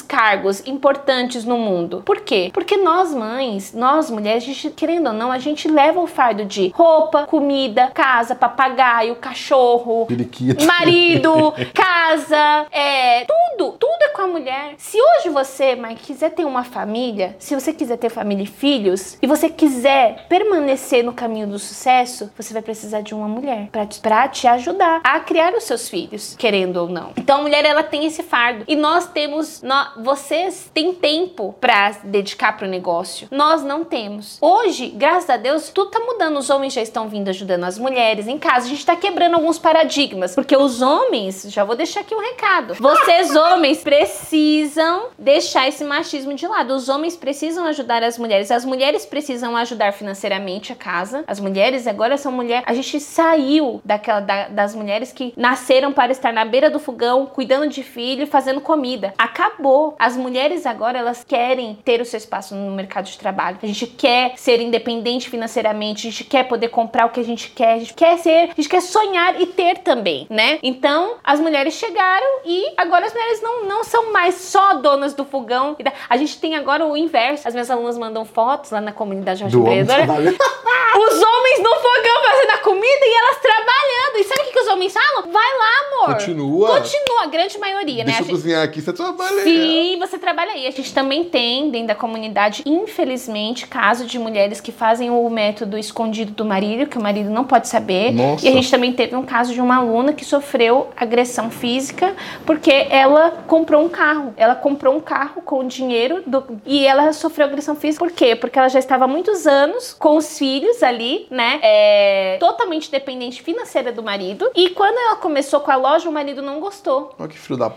[0.07, 2.03] cargos importantes no mundo?
[2.05, 2.51] Por quê?
[2.53, 6.69] Porque nós mães, nós mulheres, gente, querendo ou não, a gente leva o fardo de
[6.75, 10.65] roupa, comida, casa, papagaio, cachorro, Periquito.
[10.65, 14.75] marido, casa, é tudo, tudo é com a mulher.
[14.79, 19.17] Se hoje você, mãe, quiser ter uma família, se você quiser ter família e filhos,
[19.21, 23.87] e você quiser permanecer no caminho do sucesso, você vai precisar de uma mulher para
[23.87, 27.13] te, pra te ajudar a criar os seus filhos, querendo ou não.
[27.17, 31.91] Então a mulher ela tem esse fardo e nós temos, nós, vocês têm tempo para
[32.05, 33.29] dedicar para o negócio.
[33.31, 34.39] Nós não temos.
[34.41, 36.39] Hoje, graças a Deus, tudo tá mudando.
[36.39, 38.67] Os homens já estão vindo ajudando as mulheres em casa.
[38.67, 42.75] A gente tá quebrando alguns paradigmas, porque os homens, já vou deixar aqui um recado.
[42.75, 46.75] Vocês homens precisam deixar esse machismo de lado.
[46.75, 48.51] Os homens precisam ajudar as mulheres.
[48.51, 51.25] As mulheres precisam ajudar financeiramente a casa.
[51.27, 52.65] As mulheres agora são mulheres.
[52.67, 57.27] A gente saiu daquela da, das mulheres que nasceram para estar na beira do fogão,
[57.27, 59.15] cuidando de filho, fazendo comida.
[59.35, 59.97] Acabou.
[59.99, 63.59] As mulheres agora elas querem ter o seu espaço no mercado de trabalho.
[63.61, 66.07] A gente quer ser independente financeiramente.
[66.07, 67.75] A gente quer poder comprar o que a gente quer.
[67.75, 68.51] A gente quer ser.
[68.51, 70.61] A gente quer sonhar e ter também, né?
[70.63, 75.25] Então as mulheres chegaram e agora as mulheres não, não são mais só donas do
[75.25, 75.77] fogão.
[76.09, 77.49] A gente tem agora o inverso.
[77.49, 80.07] As minhas alunas mandam fotos lá na comunidade Jorge Empreendedora.
[80.95, 84.17] Os homens no fogão fazendo a comida e elas trabalhando.
[84.17, 85.33] E sabe o que, que os homens falam?
[85.33, 86.15] Vai lá, amor.
[86.15, 86.81] Continua.
[86.81, 88.17] Continua, a grande maioria, Deixa né?
[88.19, 90.67] Deixa eu cozinhar aqui, você trabalha Sim, você trabalha aí.
[90.67, 95.79] A gente também tem dentro da comunidade, infelizmente, caso de mulheres que fazem o método
[95.79, 98.13] escondido do marido, que o marido não pode saber.
[98.13, 98.45] Nossa.
[98.45, 102.15] E a gente também teve um caso de uma aluna que sofreu agressão física
[102.45, 104.35] porque ela comprou um carro.
[104.37, 106.45] Ela comprou um carro com dinheiro do...
[106.65, 108.05] e ela sofreu agressão física.
[108.05, 108.37] Por quê?
[108.37, 111.61] Porque ela já estava há muitos anos com os filhos ali, né?
[111.63, 114.51] É, totalmente dependente financeira do marido.
[114.55, 117.15] E quando ela começou com a loja, o marido não gostou.
[117.19, 117.73] Olha que filho da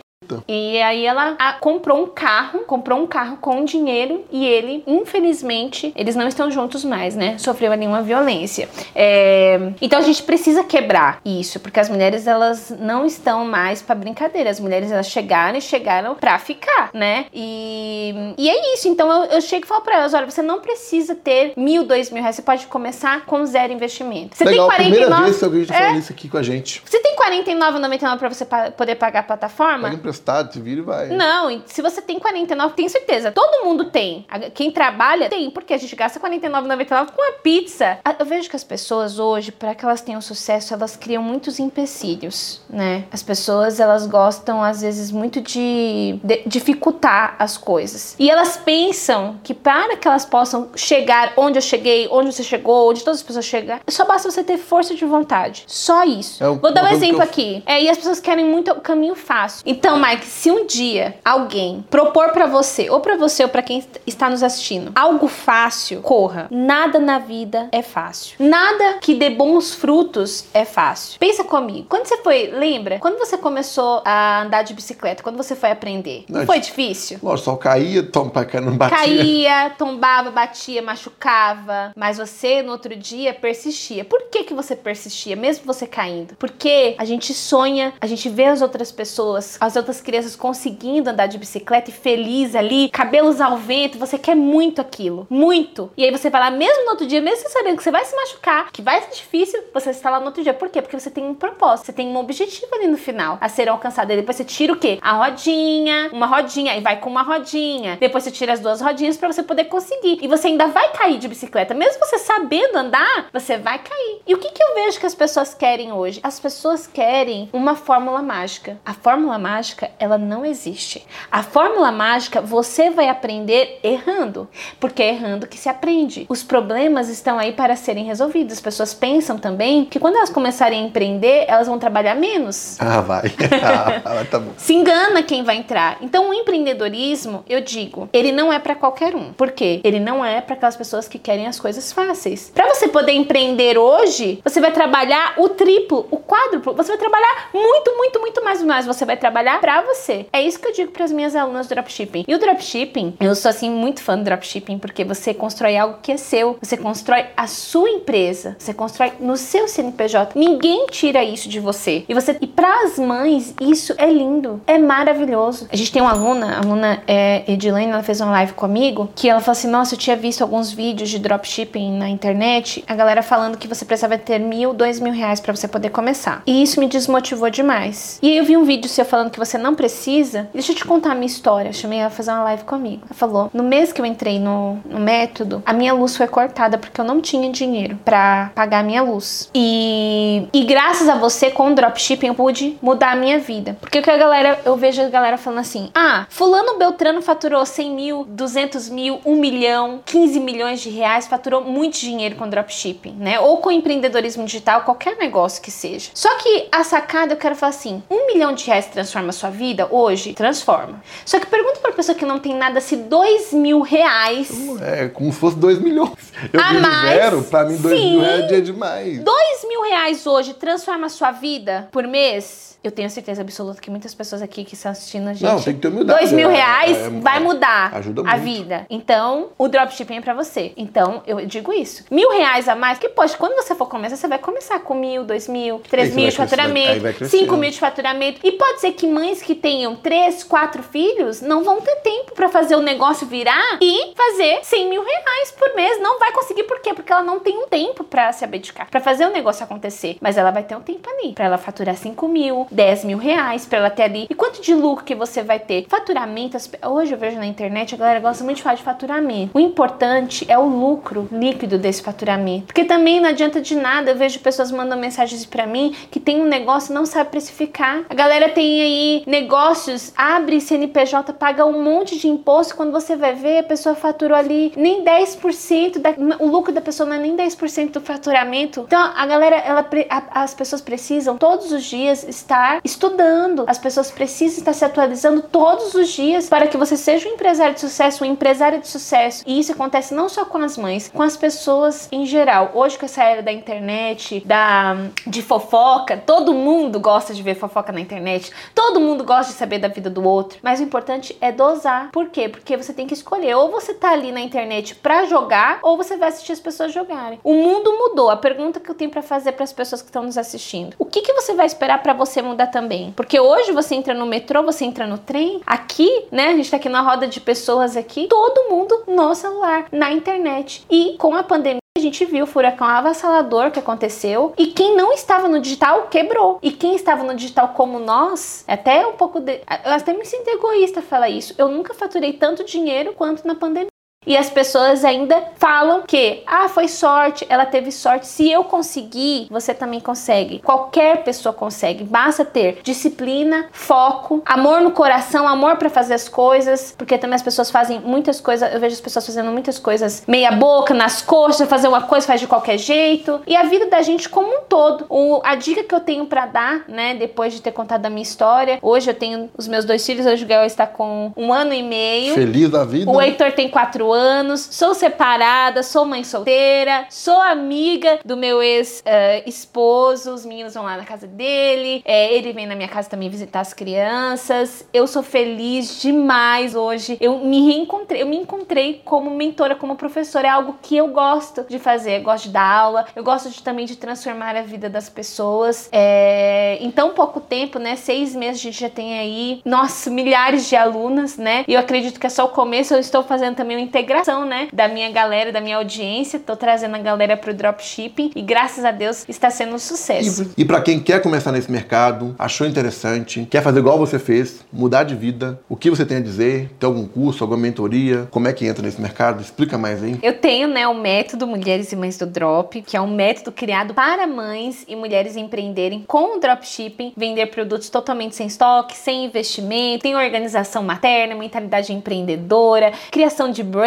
[0.48, 5.94] e aí ela a, comprou um carro, comprou um carro com dinheiro e ele, infelizmente,
[5.96, 7.38] eles não estão juntos mais, né?
[7.38, 8.70] Sofreu ali uma violência.
[8.96, 13.96] É, então a gente precisa quebrar isso, porque as mulheres elas não estão mais para
[13.96, 14.50] brincadeira.
[14.50, 17.26] As mulheres elas chegaram e chegaram para ficar, né?
[17.34, 18.88] E, e é isso.
[18.88, 22.10] Então eu, eu chego e falo para elas: olha, você não precisa ter mil, dois
[22.12, 22.36] mil reais.
[22.36, 24.36] Você pode começar com zero investimento.
[24.36, 24.98] Você Legal, tem 49...
[24.98, 26.82] primeira vez que alguém é, falando isso aqui com a gente.
[26.86, 29.90] Você tem 49,99 para você pa poder pagar a plataforma?
[29.90, 31.08] Pega emprestado, te vira e vai.
[31.08, 33.32] Não, se você tem 49, tem certeza.
[33.32, 34.26] Todo mundo tem.
[34.54, 38.00] Quem trabalha tem, porque a gente gasta 49,99 com a pizza.
[38.20, 42.62] Eu vejo que as pessoas hoje, para que elas tenham sucesso, elas criam muitos empecilhos,
[42.70, 43.06] né?
[43.12, 48.16] As pessoas, elas gostam às vezes muito de, de dificultar as coisas.
[48.20, 52.90] E elas pensam que para que elas possam chegar onde eu cheguei, onde você chegou,
[52.90, 55.64] onde todas as pessoas chegam, só basta você ter força de vontade.
[55.68, 56.44] Só isso.
[56.44, 57.24] É o, Vou dar um exemplo eu...
[57.24, 57.64] aqui.
[57.66, 59.64] É, e as pessoas querem muito o caminho fácil.
[59.66, 63.84] Então, Mike, se um dia alguém propor para você, ou para você ou para quem
[64.06, 66.48] está nos assistindo, algo fácil, corra.
[66.50, 68.38] Nada na vida é fácil.
[68.40, 71.20] Nada que dê bons frutos é fácil.
[71.20, 71.88] Pensa comigo.
[71.90, 73.00] Quando você foi, lembra?
[73.00, 77.20] Quando você começou a andar de bicicleta, quando você foi aprender, não, foi difícil?
[77.22, 78.98] Lógico, só caía, tomba, não batia.
[78.98, 84.06] Caía, tombava, batia, machucava, mas você no outro dia persistia.
[84.06, 86.36] Por que que você persistia, mesmo você caindo?
[86.40, 91.10] Porque a gente sonha, a gente vê as outras pessoas, as outras suas crianças conseguindo
[91.10, 95.92] andar de bicicleta e feliz ali, cabelos ao vento, você quer muito aquilo, muito.
[95.98, 98.16] E aí você vai lá mesmo no outro dia, mesmo sabendo que você vai se
[98.16, 100.54] machucar, que vai ser difícil, você está lá no outro dia.
[100.54, 100.82] Por quê?
[100.82, 104.12] Porque você tem um propósito, você tem um objetivo ali no final a ser alcançado.
[104.12, 105.00] E depois você tira o quê?
[105.02, 107.98] A rodinha, uma rodinha, e vai com uma rodinha.
[108.00, 110.20] Depois você tira as duas rodinhas para você poder conseguir.
[110.22, 111.74] E você ainda vai cair de bicicleta.
[111.74, 114.22] Mesmo você sabendo andar, você vai cair.
[114.28, 116.20] E o que, que eu vejo que as pessoas querem hoje?
[116.24, 118.80] As pessoas querem uma fórmula mágica.
[118.86, 121.06] A fórmula mágica, ela não existe.
[121.32, 124.48] A fórmula mágica você vai aprender errando,
[124.80, 126.26] porque é errando que se aprende.
[126.30, 128.54] Os problemas estão aí para serem resolvidos.
[128.54, 132.78] As pessoas pensam também que quando elas começarem a empreender, elas vão trabalhar menos.
[132.80, 133.24] Ah, vai.
[133.64, 134.52] ah, tá bom.
[134.58, 135.98] Se engana quem vai entrar.
[136.02, 139.34] Então, o empreendedorismo, eu digo, ele não é para qualquer um.
[139.34, 139.82] Por quê?
[139.84, 142.52] Ele não é para aquelas pessoas que querem as coisas fáceis.
[142.54, 146.74] Para você poder empreender hoje, você vai trabalhar o triplo, o quádruplo.
[146.74, 148.86] Você vai trabalhar muito, muito, muito mais, mais.
[148.86, 150.28] Você vai trabalhar para você.
[150.32, 152.24] É isso que eu digo para as minhas alunas do dropshipping.
[152.26, 156.14] E o dropshipping, eu sou assim muito fã do dropshipping porque você constrói algo que
[156.14, 156.58] é seu.
[156.62, 158.56] Você constrói a sua empresa.
[158.58, 160.40] Você constrói no seu CNPJ.
[160.40, 162.06] Ninguém tira isso de você.
[162.08, 165.68] E você e para as mães, isso é lindo, é maravilhoso.
[165.70, 169.28] A gente tem uma aluna, a aluna é, Edilene, ela fez uma live comigo, que
[169.28, 173.22] ela falou assim: Nossa, eu tinha visto alguns vídeos de dropshipping na internet, a galera
[173.22, 176.42] falando que você precisava ter mil, dois mil reais para você poder começar.
[176.48, 178.18] E isso me desmotivou demais.
[178.22, 180.50] E aí eu vi um vídeo seu falando que você não precisa.
[180.54, 181.70] Deixa eu te contar a minha história.
[181.70, 183.04] Eu chamei ela pra fazer uma live comigo.
[183.06, 186.78] Ela falou: No mês que eu entrei no, no método, a minha luz foi cortada
[186.78, 189.50] porque eu não tinha dinheiro para pagar a minha luz.
[189.54, 193.78] E, e graças a você, com o dropshipping, eu pude mudar a minha vida.
[193.80, 197.66] Porque o que a galera, eu vejo a galera falando assim: ah, Fulano Beltrano faturou
[197.66, 203.16] 100 mil, 200 mil, 1 milhão, 15 milhões de reais, faturou muito dinheiro com dropshipping,
[203.20, 203.40] né?
[203.40, 206.10] Ou com empreendedorismo digital, qualquer negócio que seja.
[206.14, 209.50] Só que a sacada eu quero falar assim: um milhão de reais transforma a sua
[209.50, 210.34] vida hoje?
[210.34, 211.02] Transforma.
[211.26, 214.50] Só que pergunta pra pessoa que não tem nada se 2 mil reais.
[214.82, 216.12] É como se fosse 2 milhões.
[216.52, 217.20] Eu A mais?
[217.20, 218.12] zero, pra mim 2 Sim.
[218.12, 219.20] mil reais é demais.
[219.24, 222.77] 2 mil reais hoje transforma a sua vida por mês?
[222.84, 225.44] Eu tenho certeza absoluta que muitas pessoas aqui que estão assistindo a gente.
[225.44, 226.20] Não, tem que ter humildade.
[226.20, 228.86] 2 mil É, reais é, vai é, mudar ajuda a vida.
[228.90, 230.74] Então, o dropshipping é pra você.
[230.78, 232.06] Então, eu digo isso.
[232.10, 235.24] Mil reais a mais, que pode, quando você for começar, você vai começar com mil,
[235.24, 238.40] dois mil, três mil vai de faturamento, vai cinco mil de faturamento.
[238.44, 242.48] E pode ser que mães que tenham três, quatro filhos não vão ter tempo pra
[242.48, 246.00] fazer o negócio virar e fazer 100 mil reais por mês.
[246.02, 246.94] Não vai conseguir, por quê?
[246.94, 250.18] Porque ela não tem um tempo pra se abdicar, pra fazer o negócio acontecer.
[250.22, 253.66] Mas ela vai ter um tempo ali, pra ela faturar 5 mil, 10 mil reais,
[253.66, 254.28] pra ela ter ali.
[254.30, 255.86] E quanto de lucro que você vai ter?
[255.90, 259.52] Faturamento, hoje eu vejo na internet, a galera gosta muito de falar de faturamento.
[259.54, 262.68] O importante é o lucro líquido desse faturamento.
[262.68, 266.42] Porque também não adianta de nada, eu vejo pessoas mandando mensagens pra mim que tem
[266.42, 268.04] um negócio e não sabe precificar.
[268.10, 273.34] A galera tem aí negócios, abre CNPJ, paga um monte de imposto, quando você vai
[273.34, 277.36] ver, a pessoa faturou ali nem 10% da, o lucro da pessoa não é nem
[277.36, 278.82] 10% do faturamento.
[278.88, 283.64] Então, a galera, ela, a- as pessoas precisam todos os dias estar estudando.
[283.68, 287.74] As pessoas precisam estar se atualizando todos os dias para que você seja um empresário
[287.74, 289.44] de sucesso, um empresário de sucesso.
[289.46, 292.72] E isso acontece não só com as mães, com as pessoas em geral.
[292.74, 294.96] Hoje com essa era da internet, da
[295.26, 298.52] de fofoca, todo mundo gosta de ver fofoca na internet.
[298.74, 300.60] Todo mundo gosta de saber da vida do outro.
[300.62, 302.10] Mas o importante é dosar.
[302.12, 302.50] Por quê?
[302.50, 306.18] Porque você tem que escolher ou você tá ali na internet pra jogar ou você
[306.18, 307.40] vai assistir as pessoas jogarem.
[307.44, 308.30] O mundo mudou.
[308.30, 310.96] A pergunta que eu tenho pra fazer para as pessoas que estão nos assistindo.
[310.98, 313.14] O que que você vai esperar pra você mudar também?
[313.16, 316.50] Porque hoje você entra no metrô, você entra no trem, aqui, né?
[316.50, 320.86] A gente tá aqui na roda de pessoas aqui, todo mundo no celular, na internet.
[320.90, 325.12] E com a pandemia a gente viu o furacão avassalador que aconteceu e quem não
[325.12, 326.60] estava no digital quebrou.
[326.62, 329.62] E quem estava no digital como nós, até um pouco de.
[329.84, 331.56] Eu até me sinto egoísta falar isso.
[331.58, 333.90] Eu nunca faturei tanto dinheiro quanto na pandemia.
[334.28, 338.28] E as pessoas ainda falam que, ah, foi sorte, ela teve sorte.
[338.28, 340.60] Se eu conseguir, você também consegue.
[340.60, 342.04] Qualquer pessoa consegue.
[342.04, 346.94] Basta ter disciplina, foco, amor no coração, amor pra fazer as coisas.
[346.98, 348.74] Porque também as pessoas fazem muitas coisas.
[348.74, 352.42] Eu vejo as pessoas fazendo muitas coisas meia boca, nas coxas, fazer uma coisa, faz
[352.42, 353.40] de qualquer jeito.
[353.48, 355.06] E a vida da gente como um todo.
[355.08, 358.24] O, a dica que eu tenho pra dar, né, depois de ter contado a minha
[358.24, 358.78] história.
[358.82, 360.26] Hoje eu tenho os meus dois filhos.
[360.26, 362.34] Hoje o Gael está com um ano e meio.
[362.34, 363.10] Feliz da vida.
[363.10, 364.17] O Heitor tem quatro anos,
[364.58, 370.98] sou separada, sou mãe solteira, sou amiga do meu ex-esposo, uh, os meninos vão lá
[370.98, 374.88] na casa dele, é, ele vem na minha casa também visitar as crianças.
[374.94, 377.18] Eu sou feliz demais hoje.
[377.20, 381.66] Eu me reencontrei, eu me encontrei como mentora, como professora, é algo que eu gosto
[381.68, 384.90] de fazer, eu gosto de dar aula, eu gosto de, também de transformar a vida
[384.90, 385.90] das pessoas.
[385.92, 390.68] É, em tão pouco tempo, né, seis meses a gente já tem aí, nossa, milhares
[390.68, 393.78] de alunas, né, e eu acredito que é só o começo, eu estou fazendo também
[393.78, 398.32] uma integração, né, da minha galera, da minha audiência, tô trazendo a galera pro dropshipping
[398.34, 400.50] e graças a Deus está sendo um sucesso.
[400.56, 404.66] E, e para quem quer começar nesse mercado, achou interessante, quer fazer igual você fez,
[404.72, 406.72] mudar de vida, o que você tem a dizer?
[406.80, 408.30] Tem algum curso, alguma mentoria?
[408.32, 409.42] Como é que entra nesse mercado?
[409.42, 410.18] Explica mais aí.
[410.24, 413.94] Eu tenho, né, o método Mulheres e Mães do Drop, que é um método criado
[413.94, 420.04] para mães e mulheres empreenderem com o dropshipping, vender produtos totalmente sem estoque, sem investimento,
[420.04, 423.87] tem organização materna, mentalidade empreendedora, criação de brand,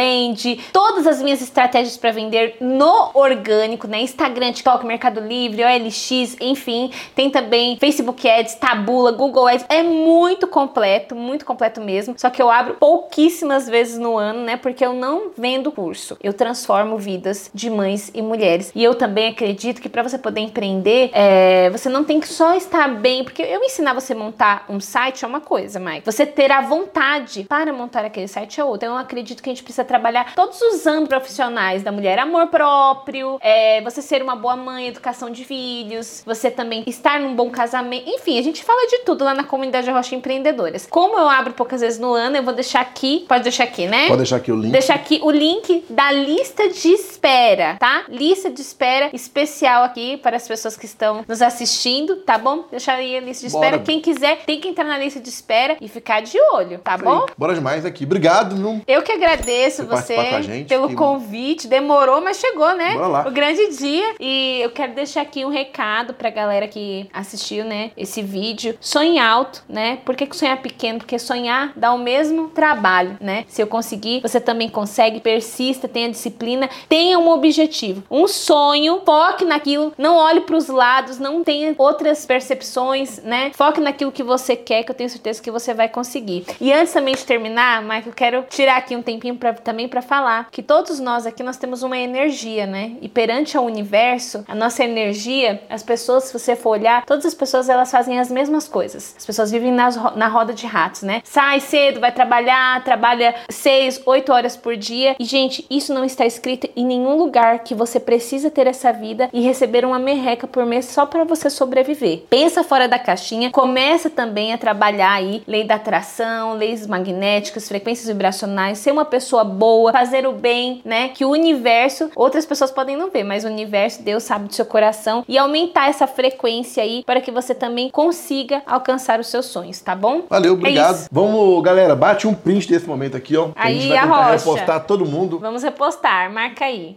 [0.72, 4.00] todas as minhas estratégias para vender no orgânico, né?
[4.00, 10.46] Instagram, TikTok, Mercado Livre, OLX, enfim, tem também Facebook Ads, Tabula, Google Ads, é muito
[10.46, 12.14] completo, muito completo mesmo.
[12.16, 14.56] Só que eu abro pouquíssimas vezes no ano, né?
[14.56, 16.16] Porque eu não vendo curso.
[16.22, 18.72] Eu transformo vidas de mães e mulheres.
[18.74, 22.54] E eu também acredito que para você poder empreender, é, você não tem que só
[22.54, 26.04] estar bem, porque eu ensinar você a montar um site é uma coisa, Mike.
[26.04, 28.86] Você ter a vontade para montar aquele site é outra.
[28.86, 32.46] Então eu acredito que a gente precisa trabalhar todos os âmbitos profissionais da mulher, amor
[32.46, 37.50] próprio, é, você ser uma boa mãe, educação de filhos, você também estar num bom
[37.50, 40.86] casamento, enfim, a gente fala de tudo lá na comunidade Rocha Empreendedoras.
[40.88, 44.06] Como eu abro poucas vezes no ano, eu vou deixar aqui, pode deixar aqui, né?
[44.06, 44.70] Pode deixar aqui o link.
[44.70, 48.04] Deixar aqui o link da lista de espera, tá?
[48.08, 52.64] Lista de espera especial aqui para as pessoas que estão nos assistindo, tá bom?
[52.70, 53.78] Deixar aí a lista de espera.
[53.78, 53.82] Bora.
[53.82, 57.04] Quem quiser tem que entrar na lista de espera e ficar de olho, tá Isso
[57.04, 57.26] bom?
[57.36, 58.04] Bora demais aqui.
[58.04, 58.80] Obrigado, não?
[58.86, 60.94] Eu que agradeço você pelo que...
[60.94, 61.68] convite.
[61.68, 62.94] Demorou, mas chegou, né?
[62.94, 63.28] Bora lá.
[63.28, 64.14] O grande dia.
[64.20, 68.76] E eu quero deixar aqui um recado pra galera que assistiu, né, esse vídeo.
[68.80, 69.98] Sonhe alto, né?
[70.04, 70.98] Por que, sonhar pequeno?
[70.98, 73.44] Porque sonhar dá o mesmo trabalho, né?
[73.48, 75.20] Se eu conseguir, você também consegue.
[75.20, 81.18] Persista, tenha disciplina, tenha um objetivo, um sonho, foque naquilo, não olhe para os lados,
[81.18, 83.50] não tenha outras percepções, né?
[83.54, 86.44] Foque naquilo que você quer, que eu tenho certeza que você vai conseguir.
[86.60, 90.02] E antes também de terminar, Mike, eu quero tirar aqui um tempinho pra, também para
[90.02, 92.92] falar que todos nós aqui nós temos uma energia, né?
[93.00, 97.34] E perante ao universo, a nossa energia, as pessoas, se você for olhar, todas as
[97.34, 99.14] pessoas elas fazem as mesmas coisas.
[99.16, 101.22] As pessoas vivem nas, na roda de ratos, né?
[101.22, 105.14] Sai cedo, vai trabalhar, trabalha seis, oito horas por dia.
[105.20, 109.30] E, gente, isso não está escrito em nenhum lugar que você precisa ter essa vida
[109.32, 112.24] e receber uma merreca por mês só para você sobreviver.
[112.28, 118.08] Pensa fora da caixinha, começa também a trabalhar aí lei da atração, leis magnéticas, frequências
[118.08, 121.08] vibracionais, ser uma pessoa boa, fazer o bem, né?
[121.08, 124.64] Que o universo, outras pessoas podem não ver, mas o universo, Deus sabe do seu
[124.64, 129.78] coração e aumentar essa frequência aí para que você também consiga alcançar os seus sonhos,
[129.80, 130.22] tá bom?
[130.30, 131.04] Valeu, é obrigado.
[131.04, 133.50] É Vamos, galera, bate um print desse momento aqui, ó.
[133.54, 135.38] Aí, a gente vai a repostar todo mundo.
[135.38, 136.96] Vamos repostar, marca aí.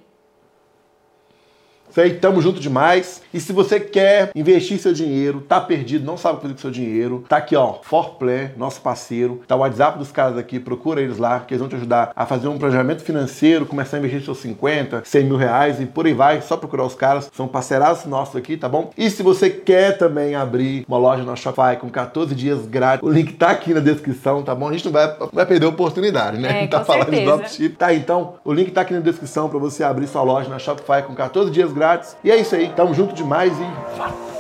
[1.93, 3.21] Isso aí, tamo junto demais.
[3.31, 6.61] E se você quer investir seu dinheiro, tá perdido, não sabe o que fazer com
[6.61, 9.43] seu dinheiro, tá aqui, ó, Forplay, nosso parceiro.
[9.47, 12.25] Tá o WhatsApp dos caras aqui, procura eles lá, que eles vão te ajudar a
[12.25, 16.15] fazer um planejamento financeiro, começar a investir seus 50, 100 mil reais e por aí
[16.15, 16.41] vai.
[16.41, 18.89] Só procurar os caras, são parceirados nossos aqui, tá bom?
[18.97, 23.11] E se você quer também abrir uma loja na Shopify com 14 dias grátis, o
[23.11, 24.67] link tá aqui na descrição, tá bom?
[24.67, 26.63] A gente não vai, vai perder a oportunidade, né?
[26.63, 27.21] É, tá com falando certeza.
[27.21, 27.75] de dropship.
[27.75, 31.03] Tá, então, o link tá aqui na descrição para você abrir sua loja na Shopify
[31.05, 31.82] com 14 dias grátis.
[32.23, 34.32] E é isso aí, tamo junto demais e.